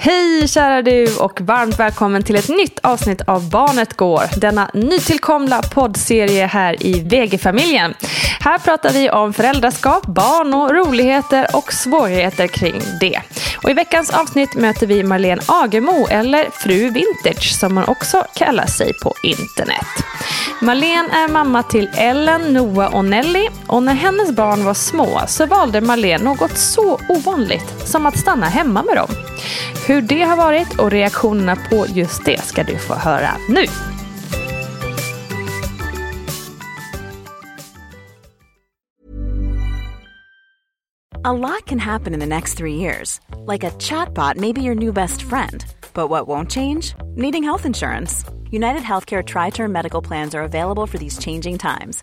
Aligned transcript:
Hej 0.00 0.48
kära 0.48 0.82
du 0.82 1.16
och 1.16 1.40
varmt 1.40 1.78
välkommen 1.78 2.22
till 2.22 2.36
ett 2.36 2.48
nytt 2.48 2.78
avsnitt 2.82 3.20
av 3.26 3.50
Barnet 3.50 3.96
Går. 3.96 4.40
Denna 4.40 4.70
nytillkomna 4.74 5.62
poddserie 5.62 6.46
här 6.46 6.82
i 6.86 7.00
VG-familjen. 7.00 7.94
Här 8.40 8.58
pratar 8.58 8.92
vi 8.92 9.10
om 9.10 9.32
föräldraskap, 9.32 10.06
barn 10.06 10.54
och 10.54 10.70
roligheter 10.70 11.46
och 11.54 11.72
svårigheter 11.72 12.46
kring 12.46 12.82
det. 13.00 13.20
Och 13.62 13.70
I 13.70 13.74
veckans 13.74 14.10
avsnitt 14.10 14.54
möter 14.54 14.86
vi 14.86 15.02
Marlene 15.02 15.42
Agemo, 15.46 16.06
eller 16.10 16.50
Fru 16.50 16.90
Vintage 16.90 17.58
som 17.60 17.76
hon 17.76 17.88
också 17.88 18.24
kallar 18.34 18.66
sig 18.66 18.92
på 19.02 19.14
internet. 19.22 19.86
Marlene 20.60 21.08
är 21.12 21.28
mamma 21.28 21.62
till 21.62 21.90
Ellen, 21.96 22.52
Noah 22.52 22.94
och 22.94 23.04
Nelly 23.04 23.48
och 23.66 23.82
när 23.82 23.94
hennes 23.94 24.32
barn 24.32 24.64
var 24.64 24.74
små 24.74 25.20
så 25.26 25.46
valde 25.46 25.80
Marlene 25.80 26.24
något 26.24 26.58
så 26.58 27.00
ovanligt 27.08 27.88
som 27.88 28.06
att 28.06 28.18
stanna 28.18 28.46
hemma 28.46 28.82
med 28.82 28.96
dem. 28.96 29.08
Hur 29.88 30.02
det 30.02 30.22
har 30.22 30.36
varit 30.36 30.78
och 30.78 30.90
reaktionerna 30.90 31.56
på 31.56 31.86
just 31.86 32.24
det 32.24 32.40
ska 32.40 32.62
du 32.62 32.78
få 32.78 32.94
höra 32.94 33.30
nu. 33.48 33.64
A 41.24 41.32
lot 41.32 41.66
can 41.66 41.78
happen 41.78 42.14
in 42.14 42.20
the 42.20 42.26
next 42.26 42.58
three 42.58 42.74
years. 42.74 43.20
Like 43.46 43.66
a 43.66 43.70
chatbot 43.78 44.36
may 44.36 44.52
be 44.52 44.60
your 44.60 44.74
new 44.74 44.92
best 44.92 45.22
friend. 45.22 45.64
But 45.94 46.10
what 46.10 46.28
won't 46.28 46.50
change? 46.50 46.94
Needing 47.16 47.44
health 47.44 47.66
insurance. 47.66 48.24
United 48.50 48.82
Healthcare 48.82 49.22
Tri 49.22 49.50
Term 49.50 49.72
Medical 49.72 50.02
Plans 50.02 50.34
are 50.34 50.44
available 50.44 50.86
for 50.86 50.98
these 50.98 51.18
changing 51.18 51.58
times 51.58 52.02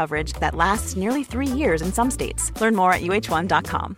coverage 0.01 0.33
that 0.39 0.55
lasts 0.55 0.95
nearly 0.95 1.23
three 1.23 1.51
years 1.61 1.81
in 1.81 1.91
some 1.93 2.11
states. 2.11 2.51
Learn 2.61 2.75
more 2.75 2.93
at 2.93 3.01
uh1.com. 3.01 3.97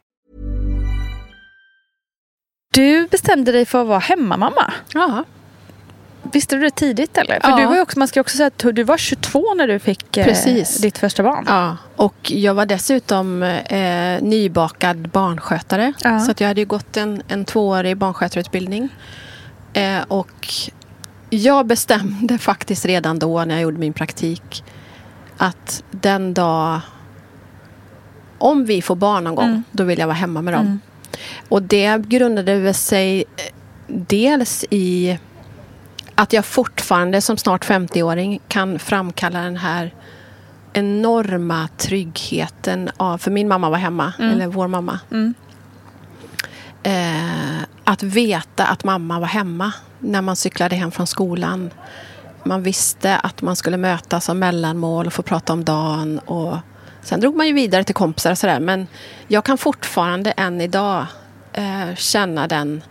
Du 2.73 3.07
bestämde 3.07 3.51
dig 3.51 3.65
för 3.65 3.81
att 3.81 3.87
vara 3.87 3.99
hemmamamma. 3.99 4.73
Ja. 4.93 5.23
Visste 6.33 6.55
du 6.55 6.61
det 6.61 6.71
tidigt 6.71 7.17
eller? 7.17 7.39
För 7.39 7.49
Ja. 7.49 7.57
du 7.57 7.65
var 7.65 7.75
ju 7.75 7.81
också, 7.81 7.99
man 7.99 8.07
ska 8.07 8.21
också 8.21 8.37
säga 8.37 8.47
att 8.47 8.75
du 8.75 8.83
var 8.83 8.97
22 8.97 9.53
när 9.53 9.67
du 9.67 9.79
fick 9.79 10.17
eh, 10.17 10.25
Precis. 10.25 10.77
ditt 10.77 10.97
första 10.97 11.23
barn. 11.23 11.45
Ja, 11.47 11.77
och 11.95 12.31
jag 12.31 12.53
var 12.53 12.65
dessutom 12.65 13.43
eh, 13.43 14.21
nybakad 14.21 15.09
barnskötare. 15.09 15.93
Ja. 16.03 16.19
Så 16.19 16.33
jag 16.37 16.47
hade 16.47 16.65
gått 16.65 16.97
en, 16.97 17.21
en 17.27 17.45
tvåårig 17.45 17.97
barnskötarutbildning. 17.97 18.89
Eh, 19.73 20.01
och 20.07 20.47
jag 21.29 21.65
bestämde 21.65 22.37
faktiskt 22.37 22.85
redan 22.85 23.19
då 23.19 23.45
när 23.45 23.55
jag 23.55 23.61
gjorde 23.61 23.77
min 23.77 23.93
praktik 23.93 24.63
att 25.37 25.83
den 25.91 26.33
dag 26.33 26.79
om 28.37 28.65
vi 28.65 28.81
får 28.81 28.95
barn 28.95 29.23
någon 29.23 29.35
gång, 29.35 29.45
Mm. 29.49 29.63
då 29.71 29.83
vill 29.83 29.99
jag 29.99 30.07
vara 30.07 30.15
hemma 30.17 30.41
med 30.41 30.53
dem. 30.53 30.79
Och 31.49 31.61
det 31.61 31.97
grundade 31.97 32.73
sig 32.73 33.19
eh, 33.19 33.53
dels 33.87 34.65
i 34.69 35.19
att 36.15 36.33
jag 36.33 36.45
fortfarande 36.45 37.21
som 37.21 37.37
snart 37.37 37.65
50-åring 37.65 38.39
kan 38.47 38.79
framkalla 38.79 39.41
den 39.41 39.57
här 39.57 39.93
enorma 40.73 41.67
tryggheten 41.77 42.89
av, 42.97 43.17
för 43.17 43.31
min 43.31 43.47
mamma 43.47 43.69
var 43.69 43.77
hemma, 43.77 44.13
eller 44.19 44.47
vår 44.47 44.67
mamma. 44.67 44.99
Mm. 45.11 45.33
Eh, 46.83 47.63
att 47.83 48.03
veta 48.03 48.65
att 48.65 48.83
mamma 48.83 49.19
var 49.19 49.27
hemma 49.27 49.73
när 49.99 50.21
man 50.21 50.35
cyklade 50.35 50.75
hem 50.75 50.91
från 50.91 51.07
skolan. 51.07 51.69
Man 52.43 52.63
visste 52.63 53.17
att 53.17 53.41
man 53.41 53.55
skulle 53.55 53.77
mötas 53.77 54.25
som 54.25 54.39
mellanmål 54.39 55.07
och 55.07 55.13
få 55.13 55.21
prata 55.21 55.53
om 55.53 55.65
dagen. 55.65 56.19
Och 56.19 56.57
sen 57.03 57.19
drog 57.19 57.35
man 57.35 57.47
ju 57.47 57.53
vidare 57.53 57.83
till 57.83 57.95
kompisar 57.95 58.31
och 58.31 58.37
sådär. 58.37 58.59
Men 58.59 58.87
jag 59.27 59.45
kan 59.45 59.57
fortfarande 59.57 60.31
än 60.31 60.61
idag 60.61 61.05
eh, 61.53 61.95
känna 61.95 62.47
den 62.47 62.83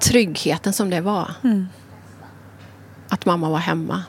tryggheten 0.00 0.72
som 0.72 0.90
det 0.90 1.00
var. 1.00 1.30
Att 3.08 3.24
mamma 3.26 3.50
var 3.50 3.58
hemma. 3.58 4.02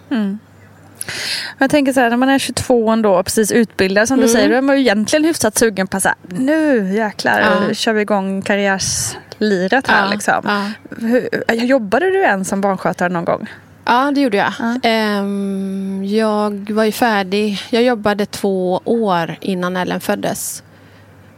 Jag 1.58 1.70
tänker 1.70 1.94
så 1.94 2.00
här, 2.00 2.10
när 2.10 2.18
man 2.18 2.30
är 2.30 2.40
22 2.40 2.90
ändå 2.90 3.16
och 3.16 3.26
precis 3.26 3.52
utbildad 3.52 4.08
som 4.08 4.22
du 4.22 4.28
säger, 4.28 4.50
då 4.50 4.56
är 4.56 4.62
man 4.62 4.76
ju 4.76 4.82
egentligen 4.82 5.26
hyfsat 5.26 5.58
sugen 5.58 5.88
på 5.88 5.98
att 5.98 6.06
nu 6.28 6.94
jäklar 6.96 7.40
Ja. 7.68 7.74
kör 7.74 7.94
vi 7.94 8.02
igång 8.02 8.42
karriärsliret 8.42 9.88
här 9.88 10.06
Ja, 10.06 10.12
liksom. 10.12 10.42
ja. 10.44 10.72
Hur, 11.08 11.30
jobbade 11.54 12.06
du 12.12 12.24
än 12.26 12.46
som 12.46 12.62
barnskötare 12.62 13.10
någon 13.10 13.26
gång? 13.26 13.48
Ja, 13.86 14.12
det 14.16 14.22
gjorde 14.22 14.38
jag. 14.38 14.54
Ehm, 14.84 16.04
jag 16.06 16.72
var 16.72 16.84
ju 16.84 16.92
färdig. 16.92 17.60
Jag 17.70 17.84
jobbade 17.84 18.26
två 18.26 18.82
år 18.86 19.36
innan 19.42 19.78
Ellen 19.78 20.00
föddes. 20.00 20.64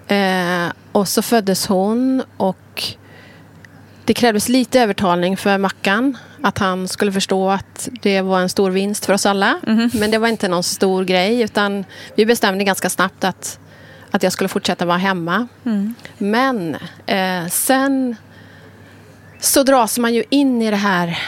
Eh, 0.08 0.68
och 0.92 1.08
så 1.08 1.22
föddes 1.22 1.68
hon 1.68 2.24
och 2.38 2.84
det 4.06 4.14
krävdes 4.14 4.50
lite 4.50 4.82
övertalning 4.82 5.38
för 5.38 5.58
Mackan 5.58 6.18
att 6.42 6.58
han 6.58 6.88
skulle 6.88 7.12
förstå 7.12 7.50
att 7.50 7.90
det 8.02 8.22
var 8.22 8.40
en 8.40 8.50
stor 8.50 8.72
vinst 8.72 9.06
för 9.06 9.14
oss 9.14 9.26
alla. 9.26 9.60
Men 9.94 10.12
det 10.12 10.18
var 10.18 10.28
inte 10.28 10.48
någon 10.48 10.64
stor 10.64 11.04
grej 11.04 11.42
utan 11.42 11.86
vi 12.16 12.26
bestämde 12.26 12.64
ganska 12.64 12.90
snabbt 12.90 13.24
att, 13.24 13.60
att 14.12 14.24
jag 14.24 14.32
skulle 14.34 14.48
fortsätta 14.48 14.86
vara 14.86 14.98
hemma. 14.98 15.48
Men 16.18 16.76
eh, 17.06 17.48
sen 17.50 18.16
så 19.40 19.64
dras 19.64 19.98
man 19.98 20.14
ju 20.14 20.24
in 20.30 20.62
i 20.62 20.70
det 20.72 20.78
här 20.78 21.20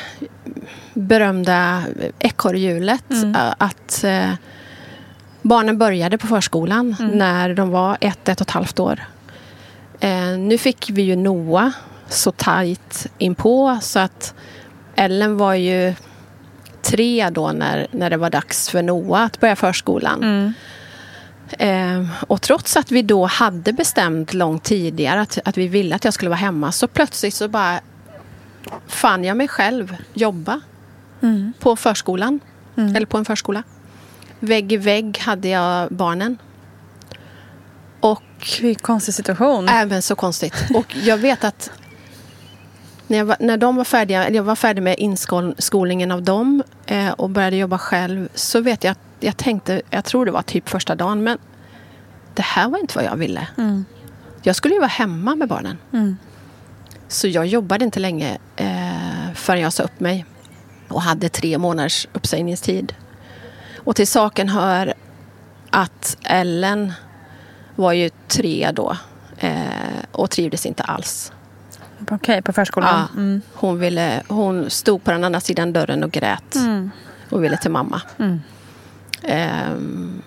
berömda 1.00 1.84
ekorrhjulet. 2.20 3.04
eh, 3.12 3.54
Att 3.58 4.04
eh, 4.04 4.32
barnen 5.42 5.78
började 5.78 6.18
på 6.18 6.28
förskolan 6.28 6.96
när 7.14 7.54
de 7.54 7.70
var 7.70 7.98
ett, 8.02 8.30
ett 8.30 8.42
och 8.42 8.48
ett 8.48 8.52
halvt 8.52 8.80
år. 8.80 9.00
Eh, 10.00 10.38
nu 10.38 10.58
fick 10.58 10.90
vi 10.90 11.02
ju 11.02 11.16
Noah 11.16 11.70
så 12.08 12.32
tajt 12.32 13.08
inpå 13.18 13.80
så 13.82 14.00
att 14.00 14.34
Ellen 14.96 15.38
var 15.38 15.54
ju 15.54 15.94
tre 16.82 17.30
då 17.30 17.52
när, 17.52 17.88
när 17.92 18.10
det 18.10 18.18
var 18.18 18.30
dags 18.30 18.70
för 18.70 18.82
Noah 18.82 19.24
att 19.24 19.40
börja 19.40 19.56
förskolan. 19.56 20.24
Eh, 21.60 22.06
och 22.28 22.42
trots 22.42 22.78
att 22.78 22.92
vi 22.92 23.02
då 23.02 23.26
hade 23.26 23.74
bestämt 23.74 24.34
långt 24.34 24.64
tidigare 24.64 25.22
att, 25.22 25.40
att 25.46 25.58
vi 25.58 25.68
ville 25.68 25.96
att 25.96 26.06
jag 26.06 26.14
skulle 26.14 26.30
vara 26.30 26.38
hemma 26.38 26.72
så 26.72 26.88
plötsligt 26.88 27.34
så 27.34 27.48
bara 27.48 27.80
fann 28.88 29.24
jag 29.24 29.38
mig 29.38 29.48
själv 29.48 29.96
jobba 30.14 30.62
på 31.60 31.76
förskolan. 31.76 32.40
Eller 32.96 33.06
på 33.06 33.18
en 33.18 33.26
förskola. 33.26 33.64
Vägg 34.40 34.72
i 34.74 34.78
vägg 34.78 35.18
hade 35.18 35.48
jag 35.48 35.92
barnen. 35.92 36.38
Och 38.00 38.24
Vilken 38.62 38.84
konstig 38.84 39.14
situation. 39.14 39.70
Även 39.70 40.02
så 40.02 40.16
konstigt. 40.16 40.54
Och 40.74 40.96
jag 41.04 41.18
vet 41.18 41.44
att 41.44 41.72
när, 43.08 43.18
jag 43.18 43.26
var, 43.26 43.38
när 43.40 43.58
de 43.58 43.76
var 43.76 43.84
färdiga, 43.84 44.26
eller 44.26 44.36
jag 44.36 44.44
var 44.44 44.56
färdig 44.56 44.82
med 44.84 44.96
inskolningen 45.00 46.12
av 46.12 46.24
dem 46.24 46.64
eh, 46.86 47.10
och 47.10 47.30
började 47.30 47.56
jobba 47.56 47.78
själv 47.78 48.30
så 48.36 48.62
vet 48.62 48.84
jag 48.84 48.92
att 48.92 49.00
jag 49.20 49.38
tänkte, 49.38 49.82
jag 49.90 50.06
tror 50.06 50.26
det 50.26 50.32
var 50.32 50.42
typ 50.42 50.70
första 50.70 50.96
dagen, 50.96 51.24
men 51.24 51.38
det 52.34 52.42
här 52.42 52.70
var 52.70 52.80
inte 52.80 52.96
vad 52.98 53.06
jag 53.06 53.16
ville. 53.16 53.48
Jag 54.42 54.56
skulle 54.56 54.74
ju 54.74 54.80
vara 54.80 54.88
hemma 54.88 55.36
med 55.36 55.48
barnen. 55.48 55.78
Så 57.08 57.28
jag 57.28 57.46
jobbade 57.46 57.86
inte 57.86 58.00
länge 58.00 58.38
eh, 58.56 59.34
förrän 59.36 59.62
jag 59.62 59.74
sa 59.74 59.84
upp 59.84 60.00
mig 60.00 60.26
och 60.90 61.02
hade 61.02 61.30
tre 61.30 61.58
månaders 61.58 62.08
uppsägningstid. 62.14 62.94
Och 63.78 63.96
till 63.96 64.08
saken 64.08 64.50
hör 64.50 64.94
att 65.70 66.18
Ellen 66.24 66.94
var 67.76 67.94
ju 67.94 68.10
tre 68.28 68.72
då 68.74 68.98
eh, 69.38 69.62
och 70.12 70.30
trivdes 70.30 70.66
inte 70.66 70.84
alls. 70.84 71.32
Okej, 72.12 72.42
på 72.42 72.54
förskolan. 72.54 73.08
Ja, 73.16 73.40
hon, 73.54 73.80
ville, 73.80 74.24
hon 74.28 74.70
stod 74.70 75.04
på 75.04 75.12
den 75.12 75.24
andra 75.24 75.40
sidan 75.40 75.74
dörren 75.74 76.04
och 76.04 76.12
grät 76.12 76.56
och 77.30 77.44
ville 77.44 77.58
till 77.58 77.72
mamma. 77.72 78.02
Ehm, 79.24 80.22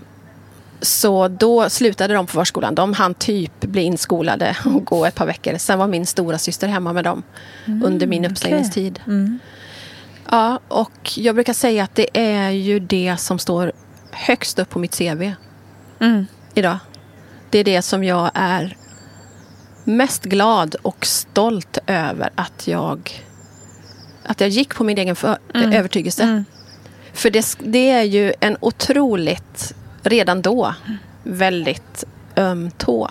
så 0.80 1.28
då 1.28 1.70
slutade 1.70 2.14
de 2.14 2.26
på 2.26 2.32
förskolan. 2.32 2.74
De 2.74 2.92
hann 2.92 3.14
typ 3.14 3.60
bli 3.60 3.82
inskolade 3.82 4.56
och 4.64 4.84
gå 4.84 5.06
ett 5.06 5.14
par 5.14 5.26
veckor. 5.26 5.58
Sen 5.58 5.78
var 5.78 5.86
min 5.86 6.06
stora 6.06 6.38
syster 6.38 6.68
hemma 6.68 6.92
med 6.92 7.04
dem 7.04 7.22
under 7.84 8.06
min 8.06 8.24
uppsägningstid. 8.24 9.00
Ja, 10.30 10.60
och 10.68 11.10
jag 11.16 11.34
brukar 11.34 11.52
säga 11.52 11.84
att 11.84 11.94
det 11.94 12.06
är 12.20 12.50
ju 12.50 12.80
det 12.80 13.16
som 13.16 13.38
står 13.38 13.72
högst 14.10 14.58
upp 14.58 14.70
på 14.70 14.78
mitt 14.78 14.98
CV 14.98 15.32
idag. 16.54 16.78
Det 17.50 17.58
är 17.58 17.64
det 17.64 17.82
som 17.82 18.04
jag 18.04 18.30
är 18.34 18.76
mest 19.84 20.24
glad 20.24 20.74
och 20.82 21.06
stolt 21.06 21.78
över 21.86 22.30
att 22.34 22.66
jag, 22.68 23.10
att 24.24 24.40
jag 24.40 24.50
gick 24.50 24.74
på 24.74 24.84
min 24.84 24.98
egen 24.98 25.16
för, 25.16 25.38
övertygelse. 25.54 26.44
För 27.12 27.30
det, 27.30 27.56
det 27.58 27.90
är 27.90 28.02
ju 28.02 28.32
en 28.40 28.56
otroligt, 28.60 29.74
redan 30.02 30.42
då, 30.42 30.74
väldigt 31.22 32.04
öm 32.36 32.70
tå. 32.70 33.10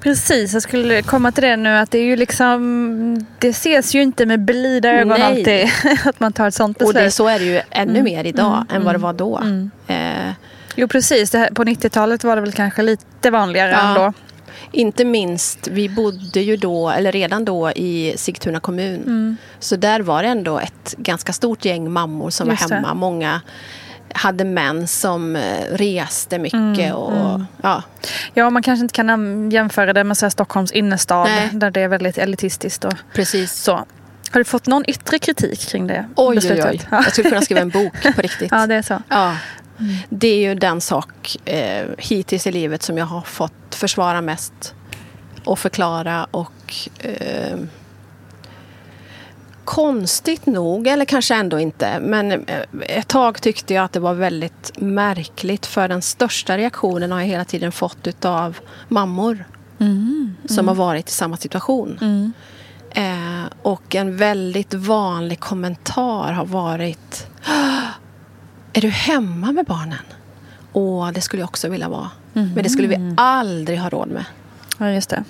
Precis, 0.00 0.52
jag 0.52 0.62
skulle 0.62 1.02
komma 1.02 1.32
till 1.32 1.42
det 1.42 1.56
nu 1.56 1.76
att 1.76 1.90
det 1.90 1.98
är 1.98 2.04
ju 2.04 2.16
liksom 2.16 3.26
Det 3.38 3.48
ses 3.48 3.94
ju 3.94 4.02
inte 4.02 4.26
med 4.26 4.40
blida 4.40 4.90
ögon 4.92 5.08
Nej. 5.08 5.22
alltid 5.22 5.68
att 6.08 6.20
man 6.20 6.32
tar 6.32 6.48
ett 6.48 6.54
sånt 6.54 6.76
Och 6.82 6.88
beslut. 6.88 7.04
det, 7.04 7.10
så 7.10 7.28
är 7.28 7.38
det 7.38 7.44
ju 7.44 7.60
ännu 7.70 8.02
mer 8.02 8.24
idag 8.24 8.64
än 8.74 8.84
vad 8.84 8.94
det 8.94 8.98
var 8.98 9.12
då. 9.12 9.42
Eh, 9.86 10.30
Jo 10.78 10.88
precis, 10.88 11.30
det 11.30 11.38
här, 11.38 11.50
på 11.50 11.64
90-talet 11.64 12.24
var 12.24 12.36
det 12.36 12.42
väl 12.42 12.52
kanske 12.52 12.82
lite 12.82 13.30
vanligare 13.30 13.70
Ja. 13.70 13.88
ändå. 13.88 14.12
Inte 14.72 15.04
minst, 15.04 15.68
vi 15.68 15.88
bodde 15.88 16.40
ju 16.40 16.56
då, 16.56 16.90
eller 16.90 17.12
redan 17.12 17.44
då 17.44 17.70
i 17.70 18.14
Sigtuna 18.16 18.60
kommun. 18.60 19.36
Så 19.58 19.76
där 19.76 20.00
var 20.00 20.22
det 20.22 20.28
ändå 20.28 20.58
ett 20.58 20.94
ganska 20.98 21.32
stort 21.32 21.64
gäng 21.64 21.90
mammor 21.90 22.30
som 22.30 22.50
Just 22.50 22.62
var 22.62 22.68
det. 22.68 22.74
hemma. 22.74 22.94
Många 22.94 23.40
hade 24.14 24.44
män 24.44 24.86
som 24.86 25.36
eh, 25.36 25.64
reste 25.70 26.38
mycket. 26.38 26.94
och, 26.94 27.40
Ja. 27.62 27.82
Ja, 28.34 28.50
man 28.50 28.62
kanske 28.62 28.82
inte 28.82 28.94
kan 28.94 29.50
jämföra 29.50 29.92
det 29.92 30.04
med 30.04 30.16
så 30.16 30.30
Stockholms 30.30 30.72
innerstad 30.72 31.24
Nej. 31.28 31.48
där 31.52 31.70
det 31.70 31.80
är 31.80 31.88
väldigt 31.88 32.18
elitistiskt. 32.18 32.84
Och 32.84 32.92
Precis. 33.14 33.52
så. 33.52 33.72
Har 34.30 34.40
du 34.40 34.44
fått 34.44 34.66
någon 34.66 34.84
yttre 34.90 35.18
kritik 35.18 35.60
kring 35.68 35.86
det 35.86 36.06
Oj, 36.16 36.26
oj, 36.28 36.34
beslutet? 36.34 36.66
oj. 36.70 36.80
Ja. 36.90 36.96
Jag 37.04 37.12
skulle 37.12 37.28
kunna 37.28 37.42
skriva 37.42 37.60
en 37.60 37.70
bok 37.70 37.92
på 38.16 38.22
riktigt. 38.22 38.48
ja, 38.50 38.66
det 38.66 38.74
är 38.74 38.82
så. 38.82 39.02
Ja. 39.08 39.36
Det 40.08 40.28
är 40.28 40.38
ju 40.48 40.54
den 40.54 40.80
sak 40.80 41.36
eh, 41.44 41.86
hittills 41.98 42.46
i 42.46 42.52
livet 42.52 42.82
som 42.82 42.98
jag 42.98 43.06
har 43.06 43.20
fått 43.20 43.74
försvara 43.74 44.20
mest 44.20 44.74
och 45.44 45.58
förklara 45.58 46.26
och 46.30 46.52
eh, 46.98 47.58
konstigt 49.66 50.46
nog, 50.46 50.86
eller 50.86 51.04
kanske 51.04 51.34
ändå 51.34 51.58
inte, 51.60 52.00
men 52.00 52.32
eh, 52.32 52.60
ett 52.88 53.08
tag 53.08 53.42
tyckte 53.42 53.74
jag 53.74 53.84
att 53.84 53.92
det 53.92 54.00
var 54.00 54.14
väldigt 54.14 54.72
märkligt 54.76 55.66
för 55.66 55.88
den 55.88 56.02
största 56.02 56.58
reaktionen 56.58 57.12
har 57.12 57.20
jag 57.20 57.26
hela 57.26 57.44
tiden 57.44 57.72
fått 57.72 58.06
utav 58.06 58.58
mammor 58.88 59.44
som 60.48 60.68
har 60.68 60.74
varit 60.74 61.08
i 61.08 61.12
samma 61.12 61.36
situation. 61.36 61.98
Eh, 62.90 63.44
och 63.62 63.94
en 63.94 64.16
väldigt 64.16 64.74
vanlig 64.74 65.40
kommentar 65.40 66.32
har 66.32 66.46
varit 66.46 67.26
Är 68.72 68.80
du 68.80 68.88
hemma 68.88 69.52
med 69.52 69.64
barnen? 69.64 70.04
Åh, 70.72 71.10
det 71.12 71.20
skulle 71.20 71.42
jag 71.42 71.48
också 71.48 71.68
vilja 71.68 71.88
vara. 71.88 72.10
Men 72.32 72.62
det 72.62 72.68
skulle 72.68 72.88
vi 72.88 73.14
aldrig 73.16 73.78
ha 73.80 73.88
råd 73.88 74.08
med. 74.08 74.24
Ja, 74.78 74.90
just 74.90 75.10
det. 75.10 75.24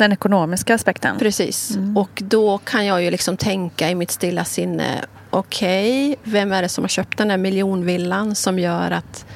Den 0.00 0.12
ekonomiska 0.12 0.74
aspekten. 0.74 1.18
Precis. 1.18 1.78
Och 1.96 2.22
då 2.24 2.58
kan 2.58 2.86
jag 2.86 3.02
ju 3.02 3.10
liksom 3.10 3.36
tänka 3.36 3.90
i 3.90 3.94
mitt 3.94 4.10
stilla 4.10 4.44
sinne 4.44 5.04
Okej, 5.30 6.16
vem 6.22 6.52
är 6.52 6.62
det 6.62 6.68
som 6.68 6.84
har 6.84 6.88
köpt 6.88 7.18
den 7.18 7.28
där 7.28 7.36
miljonvillan 7.36 8.34
som 8.34 8.58
gör 8.58 8.90
att 8.90 9.26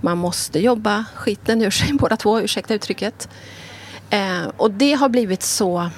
man 0.00 0.18
måste 0.18 0.58
jobba 0.58 1.04
skiten 1.14 1.62
ur 1.62 1.70
sig 1.70 1.92
båda 2.00 2.16
två, 2.16 2.40
ursäkta 2.40 2.74
uttrycket. 2.74 3.28
Eh, 4.10 4.42
och 4.56 4.70
det 4.70 4.92
har 4.92 5.08
blivit 5.08 5.42
så 5.42 5.90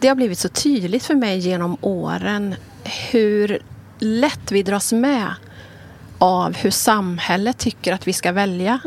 det 0.00 0.08
har 0.08 0.14
blivit 0.14 0.38
så 0.38 0.48
tydligt 0.48 1.04
för 1.04 1.14
mig 1.14 1.38
genom 1.38 1.76
åren 1.80 2.54
hur 3.10 3.58
lätt 3.98 4.52
vi 4.52 4.62
dras 4.62 4.92
med 4.92 5.34
av 6.18 6.56
hur 6.56 6.70
samhället 6.70 7.58
tycker 7.58 7.92
att 7.92 8.08
vi 8.08 8.12
ska 8.12 8.32
välja. 8.32 8.80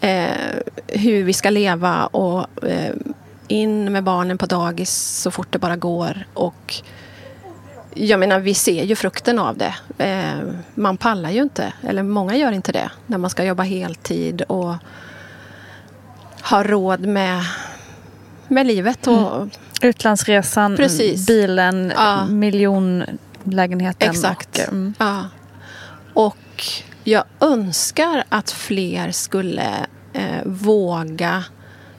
Eh, 0.00 0.30
hur 0.86 1.24
vi 1.24 1.32
ska 1.32 1.50
leva 1.50 2.06
och 2.06 2.64
eh, 2.68 2.94
in 3.52 3.92
med 3.92 4.04
barnen 4.04 4.38
på 4.38 4.46
dagis 4.46 4.90
så 5.22 5.30
fort 5.30 5.46
det 5.50 5.58
bara 5.58 5.76
går. 5.76 6.24
Och 6.34 6.74
jag 7.94 8.20
menar, 8.20 8.40
vi 8.40 8.54
ser 8.54 8.84
ju 8.84 8.96
frukten 8.96 9.38
av 9.38 9.56
det. 9.56 9.74
Eh, 9.98 10.38
man 10.74 10.96
pallar 10.96 11.30
ju 11.30 11.42
inte, 11.42 11.72
eller 11.88 12.02
många 12.02 12.36
gör 12.36 12.52
inte 12.52 12.72
det, 12.72 12.90
när 13.06 13.18
man 13.18 13.30
ska 13.30 13.44
jobba 13.44 13.62
heltid 13.62 14.42
och 14.42 14.74
ha 16.50 16.62
råd 16.62 17.00
med, 17.00 17.42
med 18.48 18.66
livet. 18.66 19.06
Och, 19.06 19.48
Utlandsresan, 19.82 20.76
Precis. 20.76 21.26
bilen, 21.26 21.92
Ja. 21.96 22.26
miljonlägenheten. 22.26 24.10
Exakt. 24.10 24.58
Och, 24.58 24.72
mm. 24.72 24.94
Ja. 24.98 25.24
Och 26.14 26.64
jag 27.04 27.24
önskar 27.40 28.24
att 28.28 28.50
fler 28.50 29.10
skulle 29.10 29.86
eh, 30.12 30.42
våga 30.44 31.44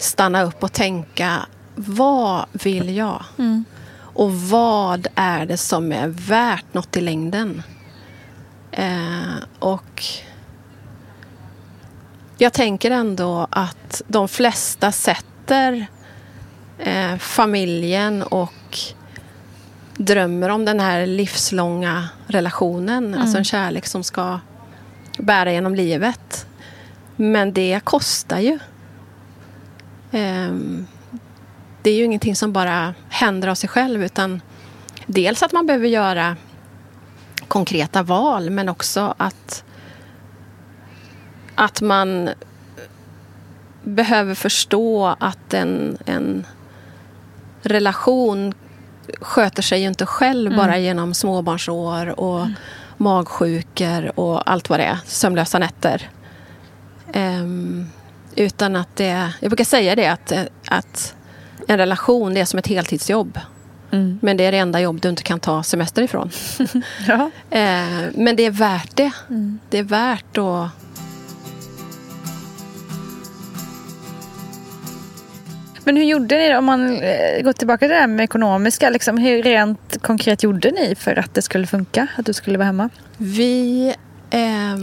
stanna 0.03 0.43
upp 0.43 0.63
och 0.63 0.73
tänka 0.73 1.45
vad 1.75 2.45
vill 2.51 2.95
jag? 2.97 3.23
Och 3.95 4.33
vad 4.33 5.07
är 5.15 5.45
det 5.45 5.57
som 5.57 5.91
är 5.91 6.07
värt 6.07 6.73
något 6.73 6.97
i 6.97 7.01
längden? 7.01 7.63
Eh, 8.71 9.35
och 9.59 10.03
jag 12.37 12.53
tänker 12.53 12.91
ändå 12.91 13.47
att 13.49 14.01
de 14.07 14.27
flesta 14.27 14.91
sätter 14.91 15.87
eh, 16.79 17.17
familjen 17.17 18.23
och 18.23 18.79
drömmer 19.97 20.49
om 20.49 20.65
den 20.65 20.79
här 20.79 21.05
livslånga 21.05 22.09
relationen. 22.27 23.15
Alltså 23.15 23.37
en 23.37 23.43
kärlek 23.43 23.85
som 23.85 24.03
ska 24.03 24.39
bära 25.17 25.51
genom 25.53 25.75
livet. 25.75 26.45
Men 27.15 27.53
det 27.53 27.79
kostar 27.83 28.39
ju. 28.39 28.59
Ehm, 30.13 30.87
det 31.81 31.89
är 31.89 31.95
ju 31.95 32.03
ingenting 32.03 32.35
som 32.35 32.53
bara 32.53 32.93
händer 33.09 33.47
av 33.47 33.55
sig 33.55 33.69
själv 33.69 34.03
utan 34.03 34.41
dels 35.05 35.43
att 35.43 35.51
man 35.51 35.65
behöver 35.65 35.87
göra 35.87 36.35
konkreta 37.47 38.03
val 38.03 38.49
men 38.49 38.69
också 38.69 39.13
att, 39.17 39.63
att 41.55 41.81
man 41.81 42.29
behöver 43.83 44.35
förstå 44.35 45.15
att 45.19 45.53
en, 45.53 45.97
en 46.05 46.45
relation 47.61 48.53
sköter 49.21 49.61
sig 49.61 49.81
ju 49.81 49.87
inte 49.87 50.05
själv 50.05 50.51
mm. 50.51 50.57
bara 50.57 50.77
genom 50.77 51.13
småbarnsår 51.13 52.19
och 52.19 52.39
mm. 52.39 52.53
magsjukor 52.97 54.19
och 54.19 54.51
allt 54.51 54.69
vad 54.69 54.79
det 54.79 54.83
är, 54.83 54.97
sömnlösa 55.05 55.59
nätter. 55.59 56.09
Um, 57.15 57.89
utan 58.35 58.75
att 58.75 58.95
det, 58.95 59.33
jag 59.39 59.49
brukar 59.49 59.63
säga 59.63 59.95
det 59.95 60.07
att, 60.07 60.33
att 60.67 61.15
en 61.67 61.77
relation 61.77 62.33
det 62.33 62.39
är 62.39 62.45
som 62.45 62.59
ett 62.59 62.67
heltidsjobb. 62.67 63.39
Mm. 63.91 64.19
Men 64.21 64.37
det 64.37 64.45
är 64.45 64.51
det 64.51 64.57
enda 64.57 64.81
jobb 64.81 65.01
du 65.01 65.09
inte 65.09 65.23
kan 65.23 65.39
ta 65.39 65.63
semester 65.63 66.01
ifrån. 66.01 66.29
ja. 67.07 67.15
uh, 67.15 68.11
men 68.13 68.35
det 68.35 68.45
är 68.45 68.51
värt 68.51 68.95
det. 68.95 69.11
Mm. 69.29 69.59
Det 69.69 69.77
är 69.77 69.83
värt 69.83 70.37
att 70.37 70.83
Men 75.85 75.97
hur 75.97 76.03
gjorde 76.03 76.37
ni 76.37 76.49
då, 76.49 76.57
om 76.57 76.65
man 76.65 76.97
eh, 76.97 77.41
går 77.43 77.53
tillbaka 77.53 77.79
till 77.79 77.89
det 77.89 77.95
här 77.95 78.07
med 78.07 78.23
ekonomiska, 78.23 78.89
liksom, 78.89 79.17
hur 79.17 79.43
rent 79.43 80.01
konkret 80.01 80.43
gjorde 80.43 80.71
ni 80.71 80.95
för 80.95 81.19
att 81.19 81.33
det 81.33 81.41
skulle 81.41 81.67
funka, 81.67 82.07
att 82.17 82.25
du 82.25 82.33
skulle 82.33 82.57
vara 82.57 82.65
hemma? 82.65 82.89
Vi, 83.17 83.87
eh, 84.29 84.77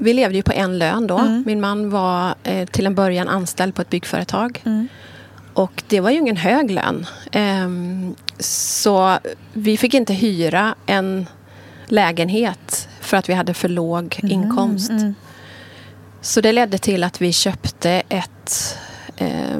vi 0.00 0.12
levde 0.12 0.36
ju 0.36 0.42
på 0.42 0.52
en 0.52 0.78
lön 0.78 1.06
då. 1.06 1.18
Mm. 1.18 1.42
Min 1.46 1.60
man 1.60 1.90
var 1.90 2.34
eh, 2.42 2.68
till 2.68 2.86
en 2.86 2.94
början 2.94 3.28
anställd 3.28 3.74
på 3.74 3.82
ett 3.82 3.90
byggföretag. 3.90 4.62
Mm. 4.64 4.88
Och 5.54 5.82
det 5.88 6.00
var 6.00 6.10
ju 6.10 6.18
ingen 6.18 6.36
hög 6.36 6.70
lön. 6.70 7.06
Eh, 7.32 7.68
så 8.38 9.18
vi 9.52 9.76
fick 9.76 9.94
inte 9.94 10.14
hyra 10.14 10.74
en 10.86 11.26
lägenhet 11.86 12.88
för 13.00 13.16
att 13.16 13.28
vi 13.28 13.34
hade 13.34 13.54
för 13.54 13.68
låg 13.68 14.20
mm. 14.22 14.32
inkomst. 14.32 14.90
Mm. 14.90 15.14
Så 16.20 16.40
det 16.40 16.52
ledde 16.52 16.78
till 16.78 17.04
att 17.04 17.20
vi 17.20 17.32
köpte 17.32 18.02
ett 18.08 18.78
eh, 19.16 19.58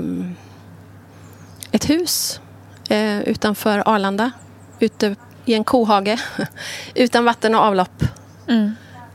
ett 1.72 1.90
hus 1.90 2.40
eh, 2.88 3.20
utanför 3.20 3.82
Arlanda. 3.86 4.30
Ute 4.78 5.16
i 5.44 5.54
en 5.54 5.64
kohage. 5.64 6.18
utan 6.94 7.24
vatten 7.24 7.54
och 7.54 7.60
avlopp. 7.60 8.04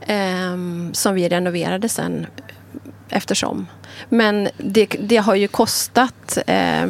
Mm. 0.06 0.86
Eh, 0.86 0.92
som 0.92 1.14
vi 1.14 1.28
renoverade 1.28 1.88
sen 1.88 2.26
eftersom. 3.08 3.66
Men 4.08 4.48
det, 4.58 4.86
det 4.86 5.16
har 5.16 5.34
ju 5.34 5.48
kostat 5.48 6.38
eh, 6.46 6.86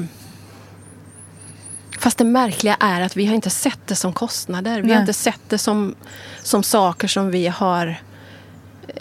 Fast 1.99 2.19
det 2.19 2.25
märkliga 2.25 2.77
är 2.81 3.01
att 3.01 3.17
vi 3.17 3.27
har 3.27 3.35
inte 3.35 3.51
sett 3.51 3.87
det 3.87 3.95
som 3.95 4.13
kostnader. 4.13 4.81
Vi 4.81 4.87
Nej. 4.87 4.95
har 4.95 5.01
inte 5.01 5.13
sett 5.13 5.41
det 5.49 5.59
som, 5.59 5.95
som 6.43 6.63
saker 6.63 7.09
som 7.09 7.31
vi 7.31 7.47
har 7.47 8.01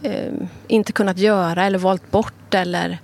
eh, 0.03 0.33
inte 0.67 0.91
kunnat 0.91 1.17
göra 1.17 1.65
eller 1.65 1.79
valt 1.79 2.11
bort. 2.11 2.53
Eller, 2.53 2.97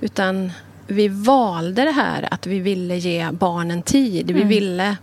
utan 0.00 0.52
vi 0.86 1.08
valde 1.08 1.84
det 1.84 1.90
här 1.90 2.28
att 2.30 2.46
vi 2.46 2.58
ville 2.58 2.96
ge 2.96 3.30
barnen 3.32 3.82
tid. 3.82 4.30
Mm. 4.30 4.42
Vi 4.42 4.54
ville 4.54 4.96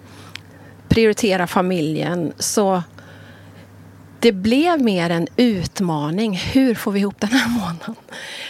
prioritera 0.87 1.47
familjen. 1.47 2.33
Så 2.39 2.83
det 4.23 4.31
blev 4.31 4.81
mer 4.81 5.09
en 5.09 5.27
utmaning. 5.37 6.35
Hur 6.35 6.75
får 6.75 6.91
vi 6.91 6.99
ihop 6.99 7.19
den 7.19 7.29
här 7.29 7.49
månaden? 7.59 7.95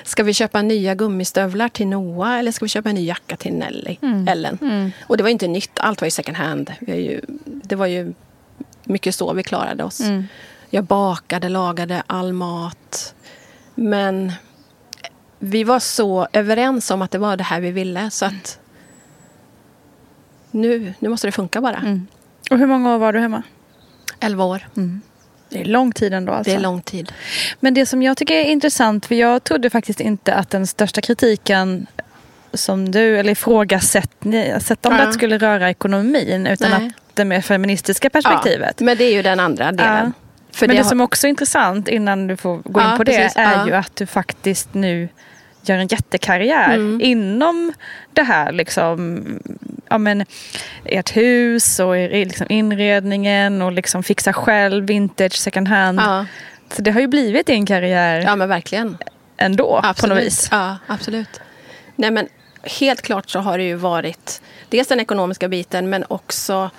Ska 0.03 0.23
vi 0.23 0.33
köpa 0.33 0.61
nya 0.61 0.95
gummistövlar 0.95 1.69
till 1.69 1.87
Noah 1.87 2.39
eller 2.39 2.51
ska 2.51 2.65
vi 2.65 2.69
köpa 2.69 2.89
en 2.89 2.95
ny 2.95 3.05
jacka 3.05 3.37
till 3.37 3.53
Nelly, 3.53 3.97
mm. 4.01 4.27
Ellen? 4.27 4.57
Mm. 4.61 4.91
Och 5.07 5.17
det 5.17 5.23
var 5.23 5.29
inte 5.29 5.47
nytt, 5.47 5.79
allt 5.79 6.01
var 6.01 6.05
ju 6.05 6.11
second 6.11 6.37
hand. 6.37 6.73
Ju, 6.79 7.21
det 7.45 7.75
var 7.75 7.85
ju 7.85 8.13
mycket 8.83 9.15
så 9.15 9.33
vi 9.33 9.43
klarade 9.43 9.83
oss. 9.83 9.99
Mm. 9.99 10.23
Jag 10.69 10.83
bakade, 10.83 11.49
lagade 11.49 12.03
all 12.07 12.33
mat. 12.33 13.15
Men 13.75 14.31
vi 15.39 15.63
var 15.63 15.79
så 15.79 16.27
överens 16.33 16.91
om 16.91 17.01
att 17.01 17.11
det 17.11 17.17
var 17.17 17.37
det 17.37 17.43
här 17.43 17.61
vi 17.61 17.71
ville 17.71 18.09
så 18.09 18.25
att 18.25 18.59
nu, 20.51 20.93
nu 20.99 21.09
måste 21.09 21.27
det 21.27 21.31
funka 21.31 21.61
bara. 21.61 21.77
Mm. 21.77 22.07
Och 22.51 22.57
hur 22.57 22.67
många 22.67 22.95
år 22.95 22.99
var 22.99 23.13
du 23.13 23.19
hemma? 23.19 23.43
Elva 24.19 24.43
år. 24.43 24.67
Mm. 24.77 25.01
Det 25.53 25.61
är 25.61 25.65
lång 25.65 25.91
tid 25.91 26.13
ändå. 26.13 26.33
Alltså. 26.33 26.51
Det 26.51 26.57
är 26.57 26.61
lång 26.61 26.81
tid. 26.81 27.13
Men 27.59 27.73
det 27.73 27.85
som 27.85 28.03
jag 28.03 28.17
tycker 28.17 28.35
är 28.35 28.43
intressant, 28.43 29.05
för 29.05 29.15
jag 29.15 29.43
trodde 29.43 29.69
faktiskt 29.69 29.99
inte 29.99 30.33
att 30.33 30.49
den 30.49 30.67
största 30.67 31.01
kritiken 31.01 31.87
som 32.53 32.91
du, 32.91 33.19
eller 33.19 33.31
ifrågasättandet 33.31 35.05
ja. 35.05 35.11
skulle 35.11 35.37
röra 35.37 35.69
ekonomin 35.69 36.47
utan 36.47 36.69
Nej. 36.69 36.87
att 36.87 36.93
det 37.13 37.25
mer 37.25 37.41
feministiska 37.41 38.09
perspektivet. 38.09 38.75
Ja, 38.77 38.85
men 38.85 38.97
det 38.97 39.03
är 39.03 39.13
ju 39.13 39.21
den 39.21 39.39
andra 39.39 39.71
delen. 39.71 40.05
Ja. 40.05 40.11
För 40.51 40.67
men 40.67 40.75
det, 40.75 40.81
det 40.81 40.87
som 40.87 41.01
också 41.01 41.27
är 41.27 41.29
intressant 41.29 41.87
innan 41.87 42.27
du 42.27 42.37
får 42.37 42.57
gå 42.65 42.81
in 42.81 42.97
på 42.97 43.03
det 43.03 43.17
precis. 43.17 43.37
är 43.37 43.65
ju 43.65 43.73
att 43.73 43.95
du 43.95 44.05
faktiskt 44.05 44.73
nu 44.73 45.09
gör 45.61 45.77
en 45.77 45.87
jättekarriär 45.87 46.73
mm. 46.73 47.01
inom 47.01 47.73
det 48.13 48.23
här. 48.23 48.51
Liksom, 48.51 49.25
ja, 49.93 49.97
men, 49.97 50.25
ert 50.85 51.17
hus 51.17 51.79
och 51.79 51.95
liksom 51.95 52.47
inredningen 52.49 53.61
och 53.61 53.71
liksom 53.71 54.03
fixa 54.03 54.33
själv, 54.33 54.85
vintage, 54.85 55.33
second 55.33 55.67
hand. 55.67 55.99
Ja. 55.99 56.25
Så 56.71 56.81
det 56.81 56.91
har 56.91 57.01
ju 57.01 57.07
blivit 57.07 57.47
din 57.47 57.65
karriär. 57.65 58.21
Ja 58.21 58.35
men 58.35 58.49
verkligen. 58.49 58.97
Ändå 59.37 59.79
absolut. 59.83 59.97
på 60.01 60.07
något 60.15 60.25
vis. 60.25 60.47
Ja 60.51 60.77
absolut. 60.87 61.39
Nej 61.95 62.11
men 62.11 62.27
helt 62.63 63.01
klart 63.01 63.29
så 63.29 63.39
har 63.39 63.57
det 63.57 63.63
ju 63.63 63.75
varit 63.75 64.41
dels 64.69 64.87
den 64.87 64.99
ekonomiska 64.99 65.47
biten 65.47 65.89
men 65.89 66.05
också 66.07 66.69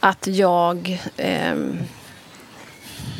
att 0.00 0.26
jag 0.26 1.00
eh, 1.16 1.54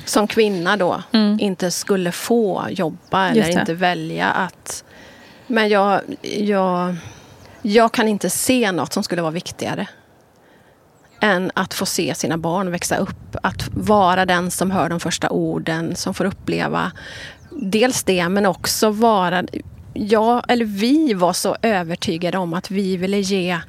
som 0.05 0.27
kvinna 0.27 0.77
då 0.77 1.03
mm. 1.13 1.39
inte 1.41 1.71
skulle 1.71 2.13
få 2.13 2.67
jobba 2.71 3.29
eller 3.29 3.49
inte 3.49 3.75
välja 3.75 4.31
att... 4.31 4.85
Men 5.47 5.69
jag, 5.69 6.01
jag, 6.23 6.97
jag 7.67 7.93
kan 7.93 8.09
inte 8.09 8.31
se 8.31 8.73
något 8.73 8.93
som 8.93 9.03
skulle 9.03 9.23
vara 9.23 9.33
viktigare 9.33 9.89
än 11.21 11.51
att 11.55 11.75
få 11.75 11.87
se 11.87 12.15
sina 12.15 12.39
barn 12.39 12.71
växa 12.71 12.97
upp. 12.97 13.37
Att 13.43 13.69
vara 13.73 14.27
den 14.27 14.51
som 14.51 14.71
hör 14.71 14.89
de 14.89 15.01
första 15.01 15.31
orden, 15.31 15.97
som 15.97 16.15
får 16.15 16.25
uppleva 16.25 16.93
dels 17.51 18.05
det, 18.05 18.29
men 18.29 18.47
också 18.47 18.91
vara... 18.91 19.45
Jag, 19.93 20.45
eller 20.49 20.65
vi 20.65 21.15
var 21.15 21.33
så 21.33 21.57
övertygade 21.63 22.39
om 22.39 22.55
att 22.55 22.71
vi 22.71 22.97
ville 22.97 23.19
ge 23.19 23.61